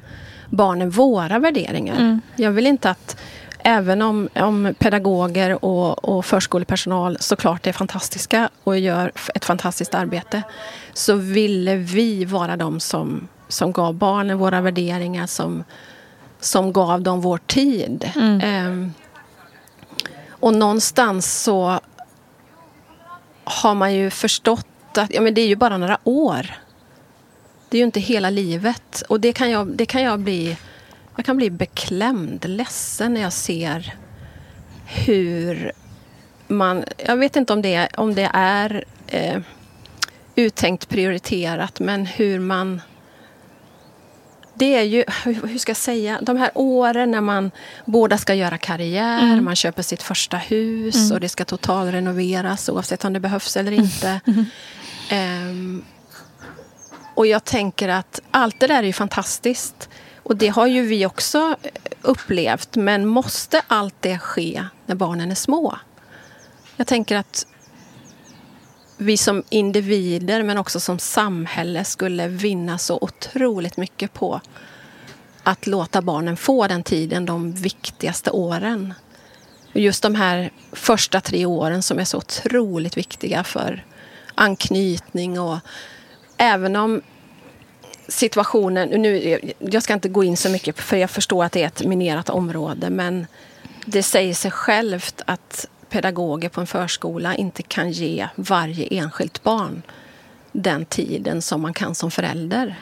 barnen 0.50 0.90
våra 0.90 1.38
värderingar. 1.38 1.96
Mm. 1.96 2.20
Jag 2.36 2.50
vill 2.50 2.66
inte 2.66 2.90
att 2.90 3.16
även 3.58 4.02
om, 4.02 4.28
om 4.34 4.74
pedagoger 4.78 5.64
och, 5.64 6.04
och 6.04 6.26
förskolepersonal 6.26 7.16
såklart 7.20 7.66
är 7.66 7.72
fantastiska 7.72 8.48
och 8.64 8.78
gör 8.78 9.12
ett 9.34 9.44
fantastiskt 9.44 9.94
arbete 9.94 10.42
så 10.92 11.14
ville 11.14 11.76
vi 11.76 12.24
vara 12.24 12.56
de 12.56 12.80
som, 12.80 13.28
som 13.48 13.72
gav 13.72 13.94
barnen 13.94 14.38
våra 14.38 14.60
värderingar, 14.60 15.26
som, 15.26 15.64
som 16.40 16.72
gav 16.72 17.02
dem 17.02 17.20
vår 17.20 17.38
tid. 17.38 18.10
Mm. 18.16 18.66
Um, 18.66 18.94
och 20.30 20.54
någonstans 20.54 21.42
så 21.42 21.80
har 23.44 23.74
man 23.74 23.94
ju 23.94 24.10
förstått 24.10 24.98
att 24.98 25.14
ja, 25.14 25.20
men 25.20 25.34
det 25.34 25.40
är 25.40 25.46
ju 25.46 25.56
bara 25.56 25.76
några 25.76 25.98
år. 26.04 26.46
Det 27.68 27.76
är 27.76 27.78
ju 27.78 27.84
inte 27.84 28.00
hela 28.00 28.30
livet. 28.30 29.02
Och 29.08 29.20
det 29.20 29.32
kan 29.32 29.50
jag, 29.50 29.66
det 29.66 29.86
kan 29.86 30.02
jag 30.02 30.20
bli 30.20 30.56
jag 31.16 31.24
kan 31.26 31.36
bli 31.36 31.50
beklämd, 31.50 32.44
ledsen 32.48 33.14
när 33.14 33.20
jag 33.20 33.32
ser 33.32 33.94
hur 34.86 35.72
man... 36.46 36.84
Jag 36.96 37.16
vet 37.16 37.36
inte 37.36 37.52
om 37.52 37.62
det, 37.62 37.88
om 37.96 38.14
det 38.14 38.30
är 38.32 38.84
eh, 39.06 39.40
uttänkt 40.34 40.88
prioriterat, 40.88 41.80
men 41.80 42.06
hur 42.06 42.38
man... 42.38 42.80
Det 44.58 44.74
är 44.74 44.82
ju, 44.82 45.04
hur 45.24 45.58
ska 45.58 45.70
jag 45.70 45.76
säga, 45.76 46.18
de 46.22 46.36
här 46.36 46.50
åren 46.54 47.10
när 47.10 47.20
man 47.20 47.50
båda 47.84 48.18
ska 48.18 48.34
göra 48.34 48.58
karriär, 48.58 49.22
mm. 49.22 49.44
man 49.44 49.56
köper 49.56 49.82
sitt 49.82 50.02
första 50.02 50.36
hus 50.36 50.96
mm. 50.96 51.12
och 51.12 51.20
det 51.20 51.28
ska 51.28 51.44
totalrenoveras 51.44 52.68
oavsett 52.68 53.04
om 53.04 53.12
det 53.12 53.20
behövs 53.20 53.56
eller 53.56 53.72
inte. 53.72 54.20
Mm. 55.08 55.50
Um, 55.50 55.84
och 57.14 57.26
jag 57.26 57.44
tänker 57.44 57.88
att 57.88 58.20
allt 58.30 58.60
det 58.60 58.66
där 58.66 58.82
är 58.82 58.86
ju 58.86 58.92
fantastiskt. 58.92 59.88
Och 60.22 60.36
det 60.36 60.48
har 60.48 60.66
ju 60.66 60.82
vi 60.82 61.06
också 61.06 61.56
upplevt. 62.02 62.76
Men 62.76 63.06
måste 63.06 63.62
allt 63.66 63.94
det 64.00 64.18
ske 64.18 64.64
när 64.86 64.94
barnen 64.94 65.30
är 65.30 65.34
små? 65.34 65.78
Jag 66.76 66.86
tänker 66.86 67.16
att 67.16 67.46
vi 68.96 69.16
som 69.16 69.42
individer 69.48 70.42
men 70.42 70.58
också 70.58 70.80
som 70.80 70.98
samhälle 70.98 71.84
skulle 71.84 72.28
vinna 72.28 72.78
så 72.78 72.98
otroligt 73.00 73.76
mycket 73.76 74.12
på 74.12 74.40
att 75.42 75.66
låta 75.66 76.02
barnen 76.02 76.36
få 76.36 76.66
den 76.66 76.82
tiden 76.82 77.26
de 77.26 77.52
viktigaste 77.52 78.30
åren. 78.30 78.94
Just 79.72 80.02
de 80.02 80.14
här 80.14 80.50
första 80.72 81.20
tre 81.20 81.46
åren 81.46 81.82
som 81.82 81.98
är 81.98 82.04
så 82.04 82.18
otroligt 82.18 82.96
viktiga 82.96 83.44
för 83.44 83.84
anknytning 84.34 85.40
och 85.40 85.58
även 86.36 86.76
om 86.76 87.02
situationen, 88.08 88.88
nu, 88.88 89.40
jag 89.58 89.82
ska 89.82 89.94
inte 89.94 90.08
gå 90.08 90.24
in 90.24 90.36
så 90.36 90.48
mycket 90.48 90.80
för 90.80 90.96
jag 90.96 91.10
förstår 91.10 91.44
att 91.44 91.52
det 91.52 91.62
är 91.62 91.66
ett 91.66 91.86
minerat 91.86 92.30
område 92.30 92.90
men 92.90 93.26
det 93.84 94.02
säger 94.02 94.34
sig 94.34 94.50
självt 94.50 95.22
att 95.26 95.66
pedagoger 95.96 96.48
på 96.48 96.60
en 96.60 96.66
förskola 96.66 97.34
inte 97.34 97.62
kan 97.62 97.90
ge 97.90 98.28
varje 98.36 98.86
enskilt 98.86 99.42
barn 99.42 99.82
den 100.52 100.84
tiden 100.84 101.42
som 101.42 101.60
man 101.60 101.74
kan 101.74 101.94
som 101.94 102.10
förälder. 102.10 102.76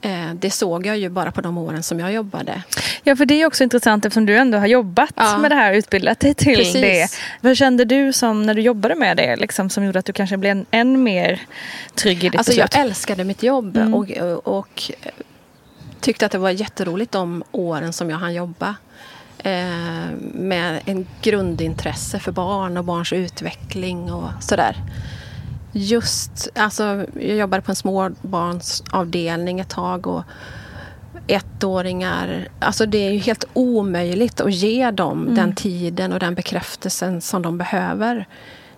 Eh, 0.00 0.34
det 0.34 0.50
såg 0.50 0.86
jag 0.86 0.98
ju 0.98 1.08
bara 1.08 1.32
på 1.32 1.40
de 1.40 1.58
åren 1.58 1.82
som 1.82 2.00
jag 2.00 2.12
jobbade. 2.12 2.62
Ja, 3.02 3.16
för 3.16 3.24
det 3.24 3.42
är 3.42 3.46
också 3.46 3.64
intressant 3.64 4.04
eftersom 4.04 4.26
du 4.26 4.36
ändå 4.36 4.58
har 4.58 4.66
jobbat 4.66 5.12
ja. 5.16 5.38
med 5.38 5.50
det 5.50 5.54
här, 5.54 5.72
utbildat 5.72 6.20
dig 6.20 6.34
till 6.34 6.56
Precis. 6.56 6.82
det. 6.82 7.08
Vad 7.40 7.56
kände 7.56 7.84
du 7.84 8.12
som 8.12 8.42
när 8.42 8.54
du 8.54 8.62
jobbade 8.62 8.94
med 8.94 9.16
det 9.16 9.36
liksom, 9.36 9.70
som 9.70 9.84
gjorde 9.84 9.98
att 9.98 10.06
du 10.06 10.12
kanske 10.12 10.36
blev 10.36 10.64
än 10.70 11.02
mer 11.02 11.40
trygg 11.94 12.24
i 12.24 12.28
ditt 12.28 12.38
alltså, 12.38 12.50
beslut? 12.50 12.74
Jag 12.74 12.84
älskade 12.84 13.24
mitt 13.24 13.42
jobb 13.42 13.76
mm. 13.76 13.94
och, 13.94 14.10
och, 14.58 14.82
tyckte 16.00 16.26
att 16.26 16.32
det 16.32 16.38
var 16.38 16.50
jätteroligt 16.50 17.12
de 17.12 17.44
åren 17.52 17.92
som 17.92 18.10
jag 18.10 18.16
hann 18.16 18.34
jobba. 18.34 18.76
Eh, 19.44 20.10
med 20.34 20.80
en 20.84 21.06
grundintresse 21.22 22.18
för 22.18 22.32
barn 22.32 22.76
och 22.76 22.84
barns 22.84 23.12
utveckling 23.12 24.12
och 24.12 24.30
sådär 24.40 24.76
just, 25.72 26.48
alltså 26.54 27.06
jag 27.14 27.36
jobbade 27.36 27.62
på 27.62 27.72
en 27.72 27.76
småbarnsavdelning 27.76 29.60
ett 29.60 29.68
tag 29.68 30.06
och 30.06 30.22
ettåringar, 31.26 32.48
alltså 32.58 32.86
det 32.86 32.98
är 32.98 33.10
ju 33.10 33.18
helt 33.18 33.44
omöjligt 33.52 34.40
att 34.40 34.54
ge 34.54 34.90
dem 34.90 35.22
mm. 35.22 35.34
den 35.34 35.54
tiden 35.54 36.12
och 36.12 36.18
den 36.18 36.34
bekräftelsen 36.34 37.20
som 37.20 37.42
de 37.42 37.58
behöver. 37.58 38.26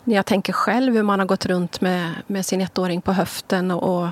När 0.05 0.17
jag 0.17 0.27
tänker 0.27 0.53
själv 0.53 0.95
hur 0.95 1.03
man 1.03 1.19
har 1.19 1.27
gått 1.27 1.47
runt 1.47 1.81
med, 1.81 2.11
med 2.27 2.47
sin 2.47 2.61
ettåring 2.61 3.01
på 3.01 3.13
höften 3.13 3.71
och, 3.71 3.99
och 3.99 4.09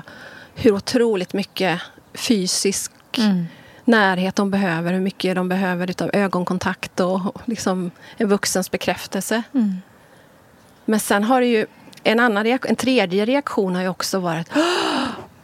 hur 0.55 0.71
otroligt 0.71 1.33
mycket 1.33 1.81
fysisk 2.13 2.91
mm. 3.17 3.45
Närhet 3.85 4.35
de 4.35 4.51
behöver, 4.51 4.93
hur 4.93 4.99
mycket 4.99 5.35
de 5.35 5.49
behöver 5.49 6.03
av 6.03 6.09
ögonkontakt 6.13 6.99
och, 6.99 7.35
och 7.35 7.41
liksom 7.45 7.91
en 8.17 8.27
vuxens 8.27 8.71
bekräftelse. 8.71 9.43
Mm. 9.53 9.75
Men 10.85 10.99
sen 10.99 11.23
har 11.23 11.41
det 11.41 11.47
ju 11.47 11.65
en, 12.03 12.19
annan 12.19 12.43
reaktion, 12.43 12.69
en 12.69 12.75
tredje 12.75 13.25
reaktion 13.25 13.75
har 13.75 13.81
ju 13.81 13.87
också 13.87 14.19
varit 14.19 14.49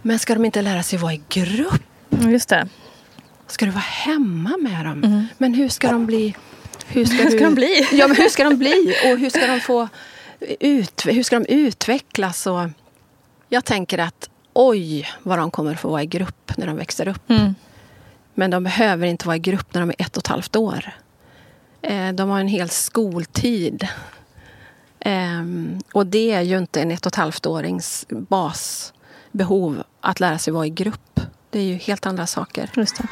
Men 0.02 0.20
ska 0.20 0.34
de 0.34 0.46
inte 0.46 0.62
lära 0.62 0.84
sig 0.84 1.00
vara 1.00 1.14
i 1.14 1.22
grupp? 1.30 1.84
Just 2.10 2.50
det. 2.50 2.68
Ska 3.48 3.66
du 3.66 3.72
vara 3.72 3.80
hemma 3.80 4.58
med 4.58 4.86
dem? 4.86 5.04
Mm. 5.04 5.26
Men 5.38 5.54
hur 5.54 5.70
ska 5.70 5.92
de 5.92 6.06
bli? 6.06 6.36
Hur 6.88 7.06
ska, 7.06 7.16
hur 7.24 7.30
ska 7.30 7.46
de 7.46 7.56
bli? 7.56 7.88
Ja, 7.92 8.08
men 8.08 8.18
hur 8.18 8.30
ska 8.30 8.44
de 8.44 8.58
bli? 8.58 8.96
Och 9.04 9.20
hur 9.20 9.30
ska 9.30 9.48
de 9.48 9.60
få 9.60 9.88
ut, 10.60 11.06
hur 11.06 11.24
ska 11.24 11.40
de 11.40 11.46
utvecklas? 11.46 12.48
Och 12.48 12.70
jag 13.50 13.66
tänker 13.66 13.98
att 13.98 14.30
oj, 14.54 15.10
vad 15.24 15.40
de 15.40 15.52
kommer 15.52 15.76
få 15.76 15.90
vara 15.90 16.04
i 16.04 16.06
grupp 16.06 16.52
när 16.58 16.68
de 16.68 16.76
växer 16.76 17.08
upp. 17.08 17.30
Mm. 17.30 17.56
Men 18.34 18.52
de 18.52 18.64
behöver 18.64 19.08
inte 19.08 19.28
vara 19.28 19.36
i 19.36 19.40
grupp 19.40 19.74
när 19.74 19.82
de 19.82 19.90
är 19.90 19.96
ett 20.00 20.18
och 20.18 20.24
ett 20.24 20.28
halvt 20.28 20.56
år. 20.56 20.92
Eh, 21.82 22.12
de 22.12 22.30
har 22.30 22.40
en 22.40 22.48
hel 22.48 22.70
skoltid 22.70 23.88
Um, 25.06 25.80
och 25.94 26.06
det 26.06 26.32
är 26.32 26.42
ju 26.42 26.58
inte 26.58 26.82
en 26.82 26.92
ett 26.92 27.06
och 27.06 27.12
ett 27.12 27.16
halvt 27.16 27.46
årings 27.46 28.06
basbehov 28.10 29.84
att 30.02 30.20
lära 30.20 30.38
sig 30.38 30.54
vara 30.54 30.66
i 30.66 30.70
grupp. 30.70 31.20
Det 31.50 31.60
är 31.60 31.64
ju 31.64 31.76
helt 31.76 32.06
andra 32.06 32.28
saker. 32.28 32.70
Just 32.76 32.98
det. 32.98 33.08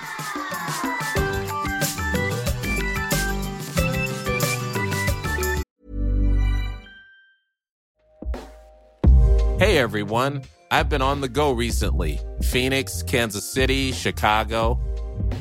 Hey 9.59 9.77
everyone, 9.77 10.43
I've 10.71 10.89
been 10.89 11.01
on 11.01 11.21
the 11.21 11.27
go 11.27 11.59
recently. 11.59 12.19
Phoenix, 12.53 13.03
Kansas 13.03 13.53
City, 13.53 13.91
Chicago. 13.91 14.77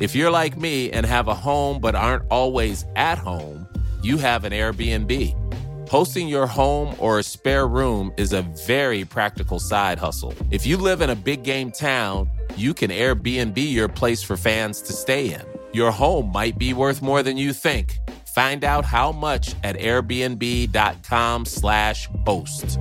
If 0.01 0.15
you're 0.15 0.31
like 0.31 0.57
me 0.57 0.91
and 0.91 1.07
have 1.07 1.29
a 1.29 1.35
home 1.35 1.81
but 1.81 1.95
aren't 1.95 2.25
always 2.31 2.85
at 2.97 3.19
home, 3.19 3.67
you 4.03 4.19
have 4.19 4.45
an 4.45 4.53
Airbnb. 4.53 5.89
Hosting 5.89 6.29
your 6.29 6.47
home 6.47 6.95
or 6.99 7.19
a 7.19 7.23
spare 7.23 7.67
room 7.67 8.13
is 8.17 8.33
a 8.33 8.43
very 8.67 9.05
practical 9.05 9.61
side 9.61 9.99
hustle. 9.99 10.35
If 10.51 10.67
you 10.67 10.77
live 10.77 11.01
in 11.01 11.11
a 11.11 11.15
big 11.15 11.45
game 11.45 11.71
town, 11.71 12.29
you 12.57 12.75
can 12.75 12.91
Airbnb 12.91 13.57
your 13.57 13.89
place 13.89 14.23
for 14.23 14.37
fans 14.37 14.83
to 14.83 14.93
stay 14.93 15.33
in. 15.33 15.43
Your 15.73 15.91
home 15.91 16.31
might 16.33 16.59
be 16.59 16.75
worth 16.75 17.03
more 17.03 17.23
than 17.23 17.37
you 17.37 17.53
think. 17.53 17.99
Find 18.35 18.65
out 18.65 18.85
how 18.85 19.13
much 19.13 19.55
at 19.63 19.79
airbnb.com/slash 19.79 22.09
host. 22.27 22.79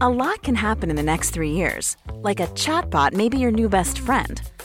A 0.00 0.08
lot 0.08 0.42
can 0.42 0.54
happen 0.54 0.88
in 0.88 0.96
the 0.96 1.02
next 1.02 1.30
three 1.30 1.50
years. 1.50 1.96
Like 2.14 2.40
a 2.40 2.46
chatbot 2.48 3.12
may 3.12 3.28
be 3.28 3.38
your 3.38 3.50
new 3.50 3.68
best 3.68 3.98
friend. 3.98 4.40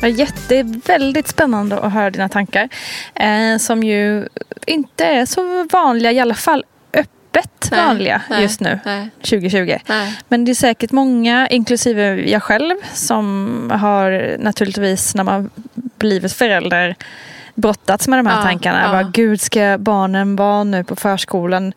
Ja, 0.00 0.08
jätte, 0.08 0.62
väldigt 0.86 1.28
spännande 1.28 1.78
att 1.78 1.92
höra 1.92 2.10
dina 2.10 2.28
tankar. 2.28 2.68
Eh, 3.14 3.58
som 3.58 3.82
ju 3.82 4.28
inte 4.66 5.04
är 5.04 5.26
så 5.26 5.66
vanliga, 5.72 6.12
i 6.12 6.20
alla 6.20 6.34
fall 6.34 6.64
öppet 6.92 7.68
nej, 7.70 7.86
vanliga 7.86 8.22
nej, 8.30 8.42
just 8.42 8.60
nu, 8.60 8.80
nej. 8.84 9.10
2020. 9.22 9.76
Men 10.28 10.44
det 10.44 10.52
är 10.52 10.54
säkert 10.54 10.92
många, 10.92 11.48
inklusive 11.48 12.30
jag 12.30 12.42
själv, 12.42 12.74
som 12.92 13.70
har 13.80 14.36
naturligtvis 14.38 15.14
när 15.14 15.24
man 15.24 15.50
blivit 15.74 16.32
förälder 16.32 16.96
brottats 17.54 18.08
med 18.08 18.18
de 18.18 18.26
här 18.26 18.36
ja, 18.36 18.42
tankarna. 18.42 18.82
Ja. 18.82 18.88
Bara, 18.88 19.02
Gud, 19.02 19.40
ska 19.40 19.78
barnen 19.78 20.36
vara 20.36 20.64
nu 20.64 20.84
på 20.84 20.96
förskolan? 20.96 21.72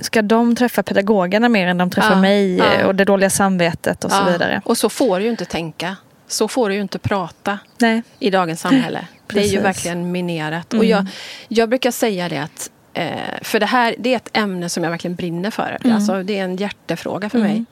Ska 0.00 0.22
de 0.22 0.56
träffa 0.56 0.82
pedagogerna 0.82 1.48
mer 1.48 1.66
än 1.66 1.78
de 1.78 1.90
träffar 1.90 2.10
ja, 2.10 2.20
mig? 2.20 2.62
Och 2.84 2.94
det 2.94 3.04
dåliga 3.04 3.30
samvetet 3.30 4.04
och 4.04 4.12
så 4.12 4.24
vidare. 4.24 4.62
Och 4.64 4.78
så 4.78 4.88
får 4.88 5.18
du 5.18 5.24
ju 5.24 5.30
inte 5.30 5.44
tänka. 5.44 5.96
Så 6.30 6.48
får 6.48 6.68
du 6.68 6.74
ju 6.74 6.80
inte 6.80 6.98
prata 6.98 7.58
Nej. 7.78 8.02
i 8.18 8.30
dagens 8.30 8.60
samhälle. 8.60 9.06
Det 9.26 9.40
är 9.40 9.46
ju 9.46 9.60
verkligen 9.60 10.12
minerat. 10.12 10.72
Mm. 10.72 10.80
Och 10.80 10.84
jag, 10.84 11.06
jag 11.48 11.68
brukar 11.68 11.90
säga 11.90 12.28
det 12.28 12.38
att 12.38 12.70
eh, 12.94 13.42
för 13.42 13.60
det 13.60 13.66
här 13.66 13.94
det 13.98 14.12
är 14.12 14.16
ett 14.16 14.36
ämne 14.36 14.68
som 14.68 14.84
jag 14.84 14.90
verkligen 14.90 15.14
brinner 15.14 15.50
för. 15.50 15.78
Mm. 15.84 15.96
Alltså, 15.96 16.22
det 16.22 16.38
är 16.38 16.44
en 16.44 16.56
hjärtefråga 16.56 17.30
för 17.30 17.38
mm. 17.38 17.50
mig. 17.50 17.64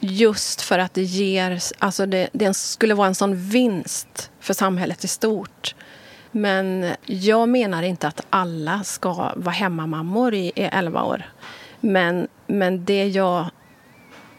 Just 0.00 0.60
för 0.60 0.78
att 0.78 0.94
det 0.94 1.02
ger, 1.02 1.60
alltså 1.78 2.06
det, 2.06 2.28
det 2.32 2.54
skulle 2.54 2.94
vara 2.94 3.08
en 3.08 3.14
sån 3.14 3.36
vinst 3.48 4.30
för 4.40 4.54
samhället 4.54 5.04
i 5.04 5.08
stort. 5.08 5.74
Men 6.30 6.92
jag 7.06 7.48
menar 7.48 7.82
inte 7.82 8.08
att 8.08 8.26
alla 8.30 8.84
ska 8.84 9.32
vara 9.36 9.54
hemmamammor 9.54 10.34
i, 10.34 10.52
i 10.54 10.62
11 10.62 11.02
år. 11.02 11.22
Men, 11.80 12.28
men 12.46 12.84
det 12.84 13.06
jag 13.06 13.50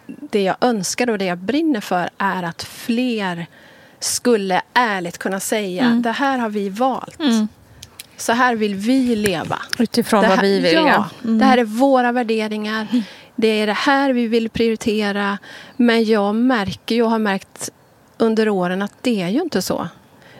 det 0.07 0.43
jag 0.43 0.55
önskar 0.61 1.09
och 1.09 1.17
det 1.17 1.25
jag 1.25 1.37
brinner 1.37 1.81
för 1.81 2.09
är 2.17 2.43
att 2.43 2.63
fler 2.63 3.45
skulle 3.99 4.61
ärligt 4.73 5.17
kunna 5.17 5.39
säga 5.39 5.83
mm. 5.83 6.01
det 6.01 6.11
här 6.11 6.37
har 6.37 6.49
vi 6.49 6.69
valt. 6.69 7.19
Mm. 7.19 7.47
Så 8.17 8.33
här 8.33 8.55
vill 8.55 8.75
vi 8.75 9.15
leva. 9.15 9.61
Utifrån 9.79 10.23
här, 10.23 10.29
vad 10.29 10.39
vi 10.41 10.59
vill, 10.59 10.73
ja. 10.73 11.09
Mm. 11.23 11.39
Det 11.39 11.45
här 11.45 11.57
är 11.57 11.63
våra 11.63 12.11
värderingar. 12.11 12.87
Det 13.35 13.47
är 13.47 13.67
det 13.67 13.73
här 13.73 14.13
vi 14.13 14.27
vill 14.27 14.49
prioritera. 14.49 15.37
Men 15.77 16.03
jag 16.03 16.35
märker, 16.35 16.95
jag 16.95 17.05
har 17.05 17.19
märkt 17.19 17.71
under 18.17 18.49
åren 18.49 18.81
att 18.81 18.93
det 19.01 19.21
är 19.21 19.29
ju 19.29 19.41
inte 19.41 19.61
så. 19.61 19.87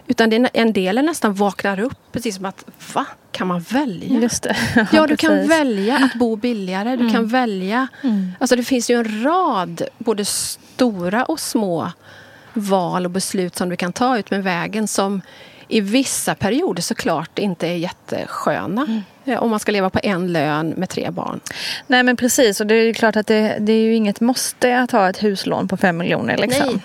Utan 0.08 0.30
det 0.30 0.36
är, 0.36 0.50
en 0.54 0.74
del 0.74 0.98
är 0.98 1.02
nästan 1.02 1.34
vaknar 1.34 1.80
upp, 1.80 1.98
precis 2.12 2.36
som 2.36 2.46
att 2.46 2.65
va? 2.94 3.06
Kan 3.32 3.48
man 3.48 3.60
välja? 3.62 4.20
Just 4.20 4.44
det. 4.44 4.56
Ja, 4.91 5.08
du 5.08 5.18
kan 5.18 5.48
välja 5.48 5.98
att 5.98 6.13
bo 6.13 6.36
billigare. 6.36 6.96
Du 6.96 7.10
kan 7.10 7.28
välja. 7.28 7.88
Mm. 8.04 8.32
Alltså 8.39 8.56
det 8.56 8.63
finns 8.63 8.89
ju 8.89 9.00
en 9.00 9.24
rad 9.24 9.82
både 9.98 10.26
stora 10.26 11.26
och 11.26 11.39
små 11.39 11.91
val 12.54 13.06
och 13.06 13.12
beslut 13.12 13.56
som 13.56 13.70
du 13.70 13.76
kan 13.76 13.94
ta 13.94 14.18
ut 14.18 14.32
med 14.32 14.44
vägen 14.44 14.88
som 14.88 15.22
i 15.68 15.82
vissa 15.82 16.36
perioder 16.36 16.82
såklart 16.82 17.39
inte 17.39 17.68
är 17.68 17.76
jättesköna. 17.76 18.82
Mm. 18.82 19.02
Eh, 19.26 19.44
Om 19.44 19.50
man 19.50 19.60
ska 19.60 19.72
leva 19.72 19.89
på 19.89 20.00
en 20.04 20.34
lön 20.34 20.70
med 20.70 20.89
tre 20.89 21.10
barn. 21.10 21.39
Nej 21.88 22.04
men 22.04 22.18
precis 22.18 22.62
och 22.62 22.68
det 22.68 22.76
är 22.76 22.84
ju 22.84 22.94
klart 22.94 23.15
att 23.15 23.28
det, 23.28 23.58
det 23.60 23.74
är 23.74 23.82
ju 23.82 23.96
inget 23.96 24.22
måste 24.22 24.80
att 24.80 24.91
ha 24.91 25.10
ett 25.10 25.24
huslån 25.24 25.68
på 25.68 25.78
fem 25.78 25.98
miljoner 25.98 26.38
liksom. 26.38 26.68
Nej. 26.68 26.82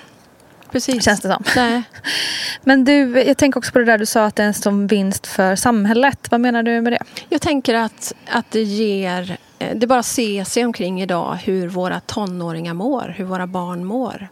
Precis. 0.73 1.05
Känns 1.05 1.21
det 1.21 1.29
som. 1.29 1.45
Nej. 1.57 1.83
Men 2.65 2.85
du, 2.85 3.23
jag 3.23 3.37
tänker 3.37 3.59
också 3.59 3.73
på 3.73 3.79
det 3.79 3.85
där 3.85 3.99
du 3.99 4.07
sa 4.07 4.25
att 4.25 4.37
det 4.37 4.43
är 4.43 4.47
en 4.47 4.55
sån 4.55 4.87
vinst 4.87 5.27
för 5.27 5.57
samhället. 5.57 6.27
Vad 6.31 6.41
menar 6.41 6.63
du 6.63 6.81
med 6.81 6.93
det? 6.93 7.03
Jag 7.29 7.41
tänker 7.41 7.75
att, 7.75 8.13
att 8.31 8.51
det 8.51 8.63
ger... 8.63 9.37
eh, 9.59 9.77
Det 9.77 9.87
bara 9.87 9.99
att 9.99 10.07
se 10.07 10.45
sig 10.45 10.65
omkring 10.65 11.03
idag 11.03 11.35
hur 11.45 11.69
våra 11.69 12.01
tonåringar 12.01 12.75
mår, 12.75 13.15
hur 13.17 13.25
våra 13.25 13.47
barn 13.47 13.85
mår. 13.85 14.29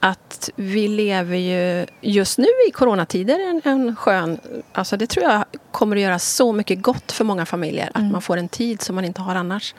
Att 0.00 0.50
vi 0.56 0.88
lever 0.88 1.36
ju 1.36 1.86
just 2.00 2.38
nu 2.38 2.46
i 2.68 2.70
coronatider 2.70 3.38
en, 3.50 3.60
en 3.64 3.96
skön... 3.96 4.38
Alltså 4.72 4.96
det 4.96 5.06
tror 5.06 5.24
jag 5.24 5.44
kommer 5.70 5.96
att 5.96 6.02
göra 6.02 6.18
så 6.18 6.52
mycket 6.52 6.82
gott 6.82 7.12
för 7.12 7.24
många 7.24 7.46
familjer. 7.46 7.90
Att 7.94 8.12
man 8.12 8.22
får 8.22 8.36
en 8.36 8.48
tid 8.48 8.82
som 8.82 8.94
man 8.94 9.04
inte 9.04 9.20
har 9.20 9.34
annars. 9.34 9.74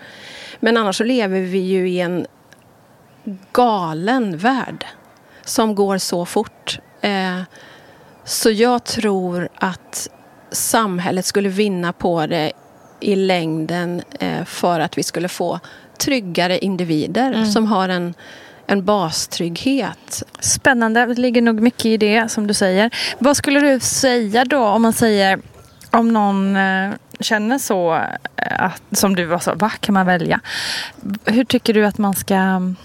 Men 0.60 0.78
annars 0.78 0.98
så 0.98 1.04
lever 1.04 1.40
vi 1.42 1.60
ju 1.60 1.90
i 1.90 2.00
en 2.00 2.26
galen 3.52 4.38
värld 4.38 4.86
som 5.50 5.76
går 5.76 5.98
så 5.98 6.26
fort. 6.26 6.80
Eh, 7.02 7.42
så 8.24 8.52
jag 8.52 8.84
tror 8.84 9.50
att 9.56 10.10
samhället 10.52 11.26
skulle 11.26 11.50
vinna 11.50 11.94
på 11.94 12.28
det 12.28 12.52
i 13.00 13.16
längden 13.16 14.02
eh, 14.20 14.46
för 14.46 14.80
att 14.80 14.98
vi 14.98 15.04
skulle 15.04 15.28
få 15.28 15.60
tryggare 15.98 16.58
individer 16.58 17.46
som 17.46 17.68
har 17.68 17.90
en, 17.90 18.14
en 18.68 18.86
bastrygghet. 18.86 20.24
Spännande, 20.40 21.06
det 21.06 21.22
ligger 21.22 21.42
nog 21.42 21.62
mycket 21.62 21.86
i 21.86 21.98
det 21.98 22.32
som 22.32 22.48
du 22.48 22.54
säger. 22.54 22.92
Vad 23.20 23.38
skulle 23.38 23.60
du 23.60 23.80
säga 23.80 24.46
då 24.46 24.66
om 24.66 24.82
man 24.82 24.94
säger 24.94 25.40
om 25.92 26.14
någon 26.14 26.56
eh, 26.56 26.92
känner 27.20 27.58
så 27.58 27.96
eh, 28.36 28.64
att, 28.64 28.82
som 28.92 29.16
du 29.16 29.26
var 29.26 29.40
så, 29.40 29.56
va 29.56 29.70
kan 29.70 29.94
man 29.94 30.06
välja? 30.06 30.40
Hur 31.26 31.44
tycker 31.44 31.74
du 31.74 31.86
att 31.86 31.98
man 31.98 32.16
ska 32.16 32.36
mm, 32.36 32.76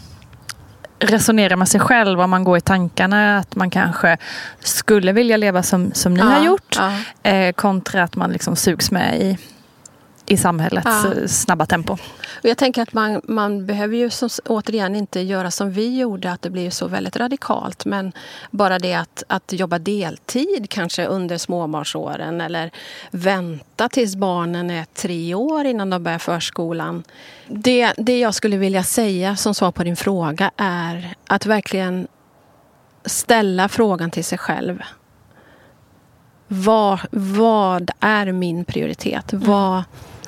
resonera 1.07 1.57
med 1.57 1.69
sig 1.69 1.81
själv 1.81 2.21
om 2.21 2.31
man 2.31 2.45
går 2.45 2.57
i 2.59 2.61
tankarna 2.61 3.39
att 3.39 3.57
man 3.57 3.71
kanske 3.71 4.17
skulle 4.61 5.13
vilja 5.13 5.37
leva 5.37 5.63
som, 5.63 5.93
som 5.95 6.15
ni 6.15 6.21
Ja, 6.21 6.27
har 6.27 6.45
gjort 6.45 6.77
ja. 7.23 7.31
eh, 7.31 7.53
kontra 7.53 8.03
att 8.03 8.17
man 8.17 8.33
liksom 8.33 8.57
sugs 8.57 8.91
med 8.91 9.21
i, 9.21 9.39
i 10.27 10.37
samhällets 10.37 10.87
Ja. 10.87 11.15
eh, 11.15 11.27
snabba 11.27 11.67
tempo. 11.67 11.93
Och 12.43 12.45
jag 12.49 12.59
tänker 12.59 12.83
att 12.83 12.93
man, 12.93 13.21
man 13.25 13.67
behöver 13.67 13.97
ju 13.97 14.11
som, 14.11 14.29
återigen 14.45 14.97
inte 14.97 15.21
göra 15.21 15.51
som 15.51 15.73
vi 15.73 15.99
gjorde, 15.99 16.33
att 16.33 16.43
det 16.43 16.51
blir 16.51 16.71
så 16.71 16.87
väldigt 16.89 17.17
radikalt. 17.17 17.85
Men 17.85 18.13
bara 18.51 18.79
det 18.79 18.95
att, 18.95 19.23
att 19.27 19.53
jobba 19.53 19.79
deltid 19.79 20.67
kanske 20.71 21.07
under 21.07 21.39
småbarnsåren 21.39 22.41
eller 22.41 22.71
vänta 23.11 23.89
tills 23.89 24.17
barnen 24.17 24.71
är 24.71 24.85
tre 24.85 25.35
år 25.35 25.65
innan 25.65 25.91
de 25.91 26.03
börjar 26.03 26.19
förskolan. 26.19 27.05
Det, 27.49 27.93
det 27.97 28.19
jag 28.19 28.35
skulle 28.35 28.57
vilja 28.57 28.83
säga 28.83 29.37
som 29.37 29.55
svar 29.55 29.73
på 29.73 29.85
din 29.85 29.97
fråga 29.97 30.51
är 30.57 31.15
att 31.27 31.47
verkligen 31.47 32.07
ställa 33.05 33.69
frågan 33.69 34.11
till 34.11 34.25
sig 34.25 34.39
själv. 34.39 34.83
Vad, 36.49 37.01
vad 37.11 37.91
är 38.01 38.33
min 38.33 38.65
prioritet? 38.65 39.33
Vad, 39.33 39.83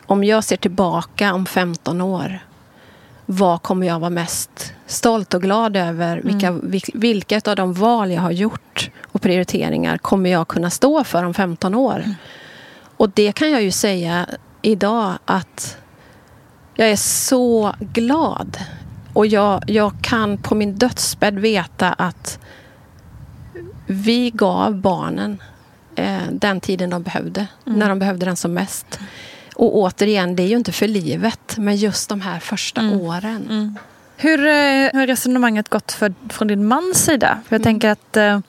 om 0.06 0.24
jag 0.24 0.44
ser 0.44 0.56
tillbaka 0.56 1.34
om 1.34 1.46
15 1.46 2.00
år, 2.00 2.38
vad 3.26 3.62
kommer 3.62 3.86
jag 3.86 3.98
vara 4.00 4.10
mest 4.10 4.72
stolt 4.86 5.34
och 5.34 5.42
glad 5.42 5.76
över? 5.76 6.20
Vilka, 6.24 6.50
vil- 6.50 6.90
vilka 6.94 7.40
av 7.46 7.56
de 7.56 7.72
val 7.72 8.10
jag 8.10 8.22
har 8.22 8.30
gjort 8.30 8.90
och 9.02 9.22
prioriteringar 9.22 9.98
kommer 9.98 10.30
jag 10.30 10.48
kunna 10.48 10.70
stå 10.70 11.04
för 11.04 11.24
om 11.24 11.34
15 11.34 11.74
år? 11.74 12.04
Och 12.96 13.10
det 13.10 13.32
kan 13.32 13.50
jag 13.50 13.62
ju 13.62 13.70
säga 13.70 14.26
idag 14.62 15.12
att 15.24 15.76
jag 16.74 16.88
är 16.90 16.96
så 16.96 17.74
glad. 17.80 18.58
Och 19.12 19.26
jag, 19.26 19.62
jag 19.66 19.92
kan 20.02 20.38
på 20.38 20.54
min 20.54 20.74
dödsbädd 20.74 21.38
veta 21.38 21.92
att 21.92 22.38
vi 23.86 24.30
gav 24.30 24.74
barnen 24.80 25.42
eh, 25.96 26.18
den 26.32 26.60
tiden 26.60 26.90
de 26.90 27.02
behövde, 27.02 27.46
när 27.64 27.88
de 27.88 27.98
behövde 27.98 28.26
den 28.26 28.36
som 28.36 28.54
mest. 28.54 28.98
Och 29.56 29.76
återigen, 29.76 30.36
det 30.36 30.42
är 30.42 30.46
ju 30.46 30.56
inte 30.56 30.72
för 30.72 30.88
livet, 30.88 31.54
men 31.58 31.76
just 31.76 32.08
de 32.08 32.20
här 32.20 32.40
första 32.40 32.80
åren. 32.90 33.78
Hur 34.16 34.46
eh, 34.46 34.90
har 34.92 35.06
resonemanget 35.06 35.68
gått 35.68 35.92
för, 35.92 36.14
från 36.28 36.48
din 36.48 36.66
mans 36.66 37.04
sida? 37.04 37.38
För 37.48 37.56
jag 37.56 37.62
tänker 37.62 37.90
att 37.90 38.16
eh, 38.16 38.40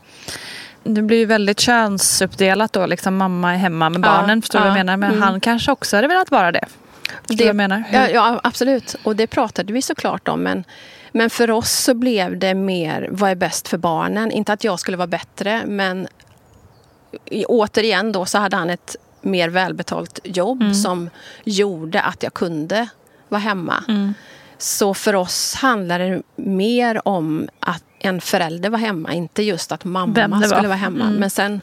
det 0.84 1.02
blir 1.02 1.18
ju 1.18 1.26
väldigt 1.26 1.60
könsuppdelat 1.60 2.74
då. 2.74 2.86
Liksom 2.86 3.16
mamma 3.18 3.54
är 3.54 3.58
hemma 3.58 3.90
med 3.90 4.00
Ja, 4.00 4.02
barnen. 4.02 4.42
Förstår 4.42 4.60
du 4.60 4.64
vad 4.64 4.72
jag 4.72 4.80
ja, 4.80 4.84
menar? 4.84 4.98
Men 4.98 5.10
mm. 5.10 5.22
han 5.22 5.40
kanske 5.40 5.72
också 5.72 5.96
hade 5.96 6.08
velat 6.08 6.32
vara 6.32 6.52
det. 6.52 6.66
Förstår 7.28 7.36
vad 7.38 7.48
jag 7.48 7.56
menar? 7.56 7.84
Ja, 7.92 8.10
ja, 8.10 8.40
absolut. 8.44 8.96
Och 9.04 9.16
det 9.16 9.28
pratade 9.28 9.74
vi 9.74 9.82
såklart 9.82 10.28
om. 10.28 10.44
Men, 10.44 10.64
men 11.12 11.30
för 11.30 11.52
oss 11.52 11.72
så 11.72 11.94
blev 11.94 12.40
det 12.40 12.54
mer 12.54 13.08
vad 13.12 13.32
är 13.32 13.36
bäst 13.36 13.68
för 13.68 13.78
barnen. 13.78 14.32
Inte 14.32 14.54
att 14.54 14.64
jag 14.64 14.80
skulle 14.80 14.98
vara 14.98 15.08
bättre, 15.08 15.64
men 15.66 16.08
återigen 17.48 18.12
då 18.12 18.26
så 18.26 18.38
hade 18.38 18.58
han 18.58 18.70
ett 18.70 18.96
mer 19.22 19.50
välbetalt 19.50 20.20
jobb 20.24 20.62
Mm. 20.62 20.74
som 20.74 21.10
gjorde 21.44 22.02
att 22.02 22.24
jag 22.24 22.34
kunde 22.34 22.88
vara 23.30 23.42
hemma. 23.42 23.84
Mm. 23.88 24.14
Så 24.58 24.94
för 24.94 25.16
oss 25.16 25.56
handlar 25.56 26.00
det 26.00 26.22
mer 26.36 27.08
om 27.08 27.50
att 27.60 27.84
en 28.00 28.22
förälder 28.22 28.70
var 28.70 28.78
hemma, 28.80 29.14
inte 29.14 29.44
just 29.44 29.72
att 29.72 29.84
mamma 29.84 30.28
var. 30.28 30.42
skulle 30.48 30.68
vara 30.68 30.78
hemma. 30.78 31.04
Mm. 31.06 31.16
Men 31.16 31.30
sen, 31.30 31.62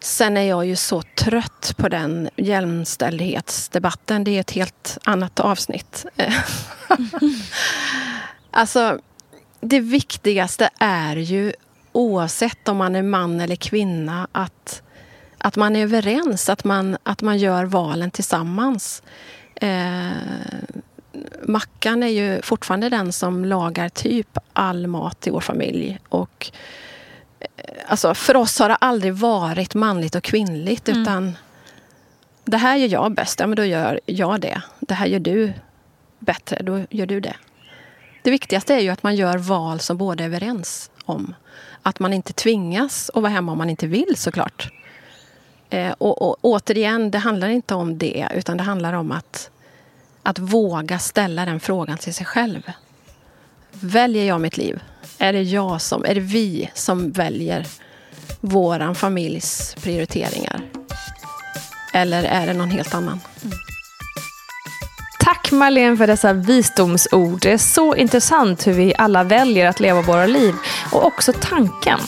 sen 0.00 0.36
är 0.36 0.42
jag 0.42 0.66
ju 0.66 0.76
så 0.76 1.02
trött 1.02 1.74
på 1.76 1.88
den 1.88 2.28
jämställdhetsdebatten. 2.36 4.24
Det 4.24 4.30
är 4.36 4.40
ett 4.40 4.50
helt 4.50 4.98
annat 5.04 5.40
avsnitt. 5.40 6.06
alltså, 8.50 8.98
det 9.60 9.80
viktigaste 9.80 10.70
är 10.78 11.16
ju 11.16 11.52
oavsett 11.92 12.68
om 12.68 12.76
man 12.76 12.96
är 12.96 13.02
man 13.02 13.40
eller 13.40 13.56
kvinna 13.56 14.28
att, 14.32 14.82
att 15.38 15.56
man 15.56 15.76
är 15.76 15.82
överens, 15.82 16.48
att 16.48 16.64
man, 16.64 16.96
att 17.02 17.22
man 17.22 17.38
gör 17.38 17.64
valen 17.64 18.10
tillsammans. 18.10 19.02
Eh, 19.54 20.10
Mackan 21.42 22.02
är 22.02 22.08
ju 22.08 22.42
fortfarande 22.42 22.88
den 22.88 23.12
som 23.12 23.44
lagar 23.44 23.88
typ 23.88 24.38
all 24.52 24.86
mat 24.86 25.26
i 25.26 25.30
vår 25.30 25.40
familj. 25.40 25.98
Och, 26.08 26.50
eh, 27.40 27.46
alltså, 27.86 28.14
för 28.14 28.36
oss 28.36 28.58
har 28.58 28.68
det 28.68 28.76
aldrig 28.76 29.14
varit 29.14 29.74
manligt 29.74 30.14
och 30.14 30.22
kvinnligt. 30.22 30.88
Utan 30.88 31.36
det 32.44 32.56
här 32.56 32.76
gör 32.76 32.88
jag 32.88 33.14
bäst, 33.14 33.40
ja 33.40 33.46
men 33.46 33.56
då 33.56 33.64
gör 33.64 34.00
jag 34.06 34.40
det. 34.40 34.62
Det 34.80 34.94
här 34.94 35.06
gör 35.06 35.20
du 35.20 35.52
bättre, 36.18 36.62
då 36.62 36.86
gör 36.90 37.06
du 37.06 37.20
det. 37.20 37.36
Det 38.22 38.30
viktigaste 38.30 38.74
är 38.74 38.80
ju 38.80 38.88
att 38.88 39.02
man 39.02 39.16
gör 39.16 39.38
val 39.38 39.80
som 39.80 39.96
båda 39.96 40.24
är 40.24 40.28
överens 40.28 40.90
om. 41.04 41.34
Att 41.82 41.98
man 41.98 42.12
inte 42.12 42.32
tvingas 42.32 43.10
att 43.14 43.22
vara 43.22 43.32
hemma 43.32 43.52
om 43.52 43.58
man 43.58 43.70
inte 43.70 43.86
vill 43.86 44.16
såklart. 44.16 44.72
Eh, 45.70 45.92
och, 45.98 46.22
och 46.22 46.36
återigen, 46.40 47.10
det 47.10 47.18
handlar 47.18 47.48
inte 47.48 47.74
om 47.74 47.98
det 47.98 48.28
utan 48.34 48.56
det 48.56 48.62
handlar 48.62 48.92
om 48.92 49.12
att, 49.12 49.50
att 50.22 50.38
våga 50.38 50.98
ställa 50.98 51.44
den 51.44 51.60
frågan 51.60 51.98
till 51.98 52.14
sig 52.14 52.26
själv. 52.26 52.62
Väljer 53.70 54.24
jag 54.24 54.40
mitt 54.40 54.56
liv? 54.56 54.80
Är 55.18 55.32
det 55.32 55.42
jag 55.42 55.80
som, 55.80 56.04
är 56.04 56.14
det 56.14 56.20
vi 56.20 56.70
som 56.74 57.10
väljer 57.10 57.66
våran 58.40 58.94
familjs 58.94 59.76
prioriteringar? 59.82 60.60
Eller 61.94 62.24
är 62.24 62.46
det 62.46 62.52
någon 62.52 62.70
helt 62.70 62.94
annan? 62.94 63.20
Tack 65.20 65.52
Marlene 65.52 65.96
för 65.96 66.06
dessa 66.06 66.32
visdomsord. 66.32 67.40
Det 67.40 67.52
är 67.52 67.58
så 67.58 67.94
intressant 67.94 68.66
hur 68.66 68.72
vi 68.72 68.94
alla 68.98 69.24
väljer 69.24 69.66
att 69.66 69.80
leva 69.80 70.02
våra 70.02 70.26
liv. 70.26 70.54
Och 70.92 71.06
också 71.06 71.32
tanken. 71.40 71.98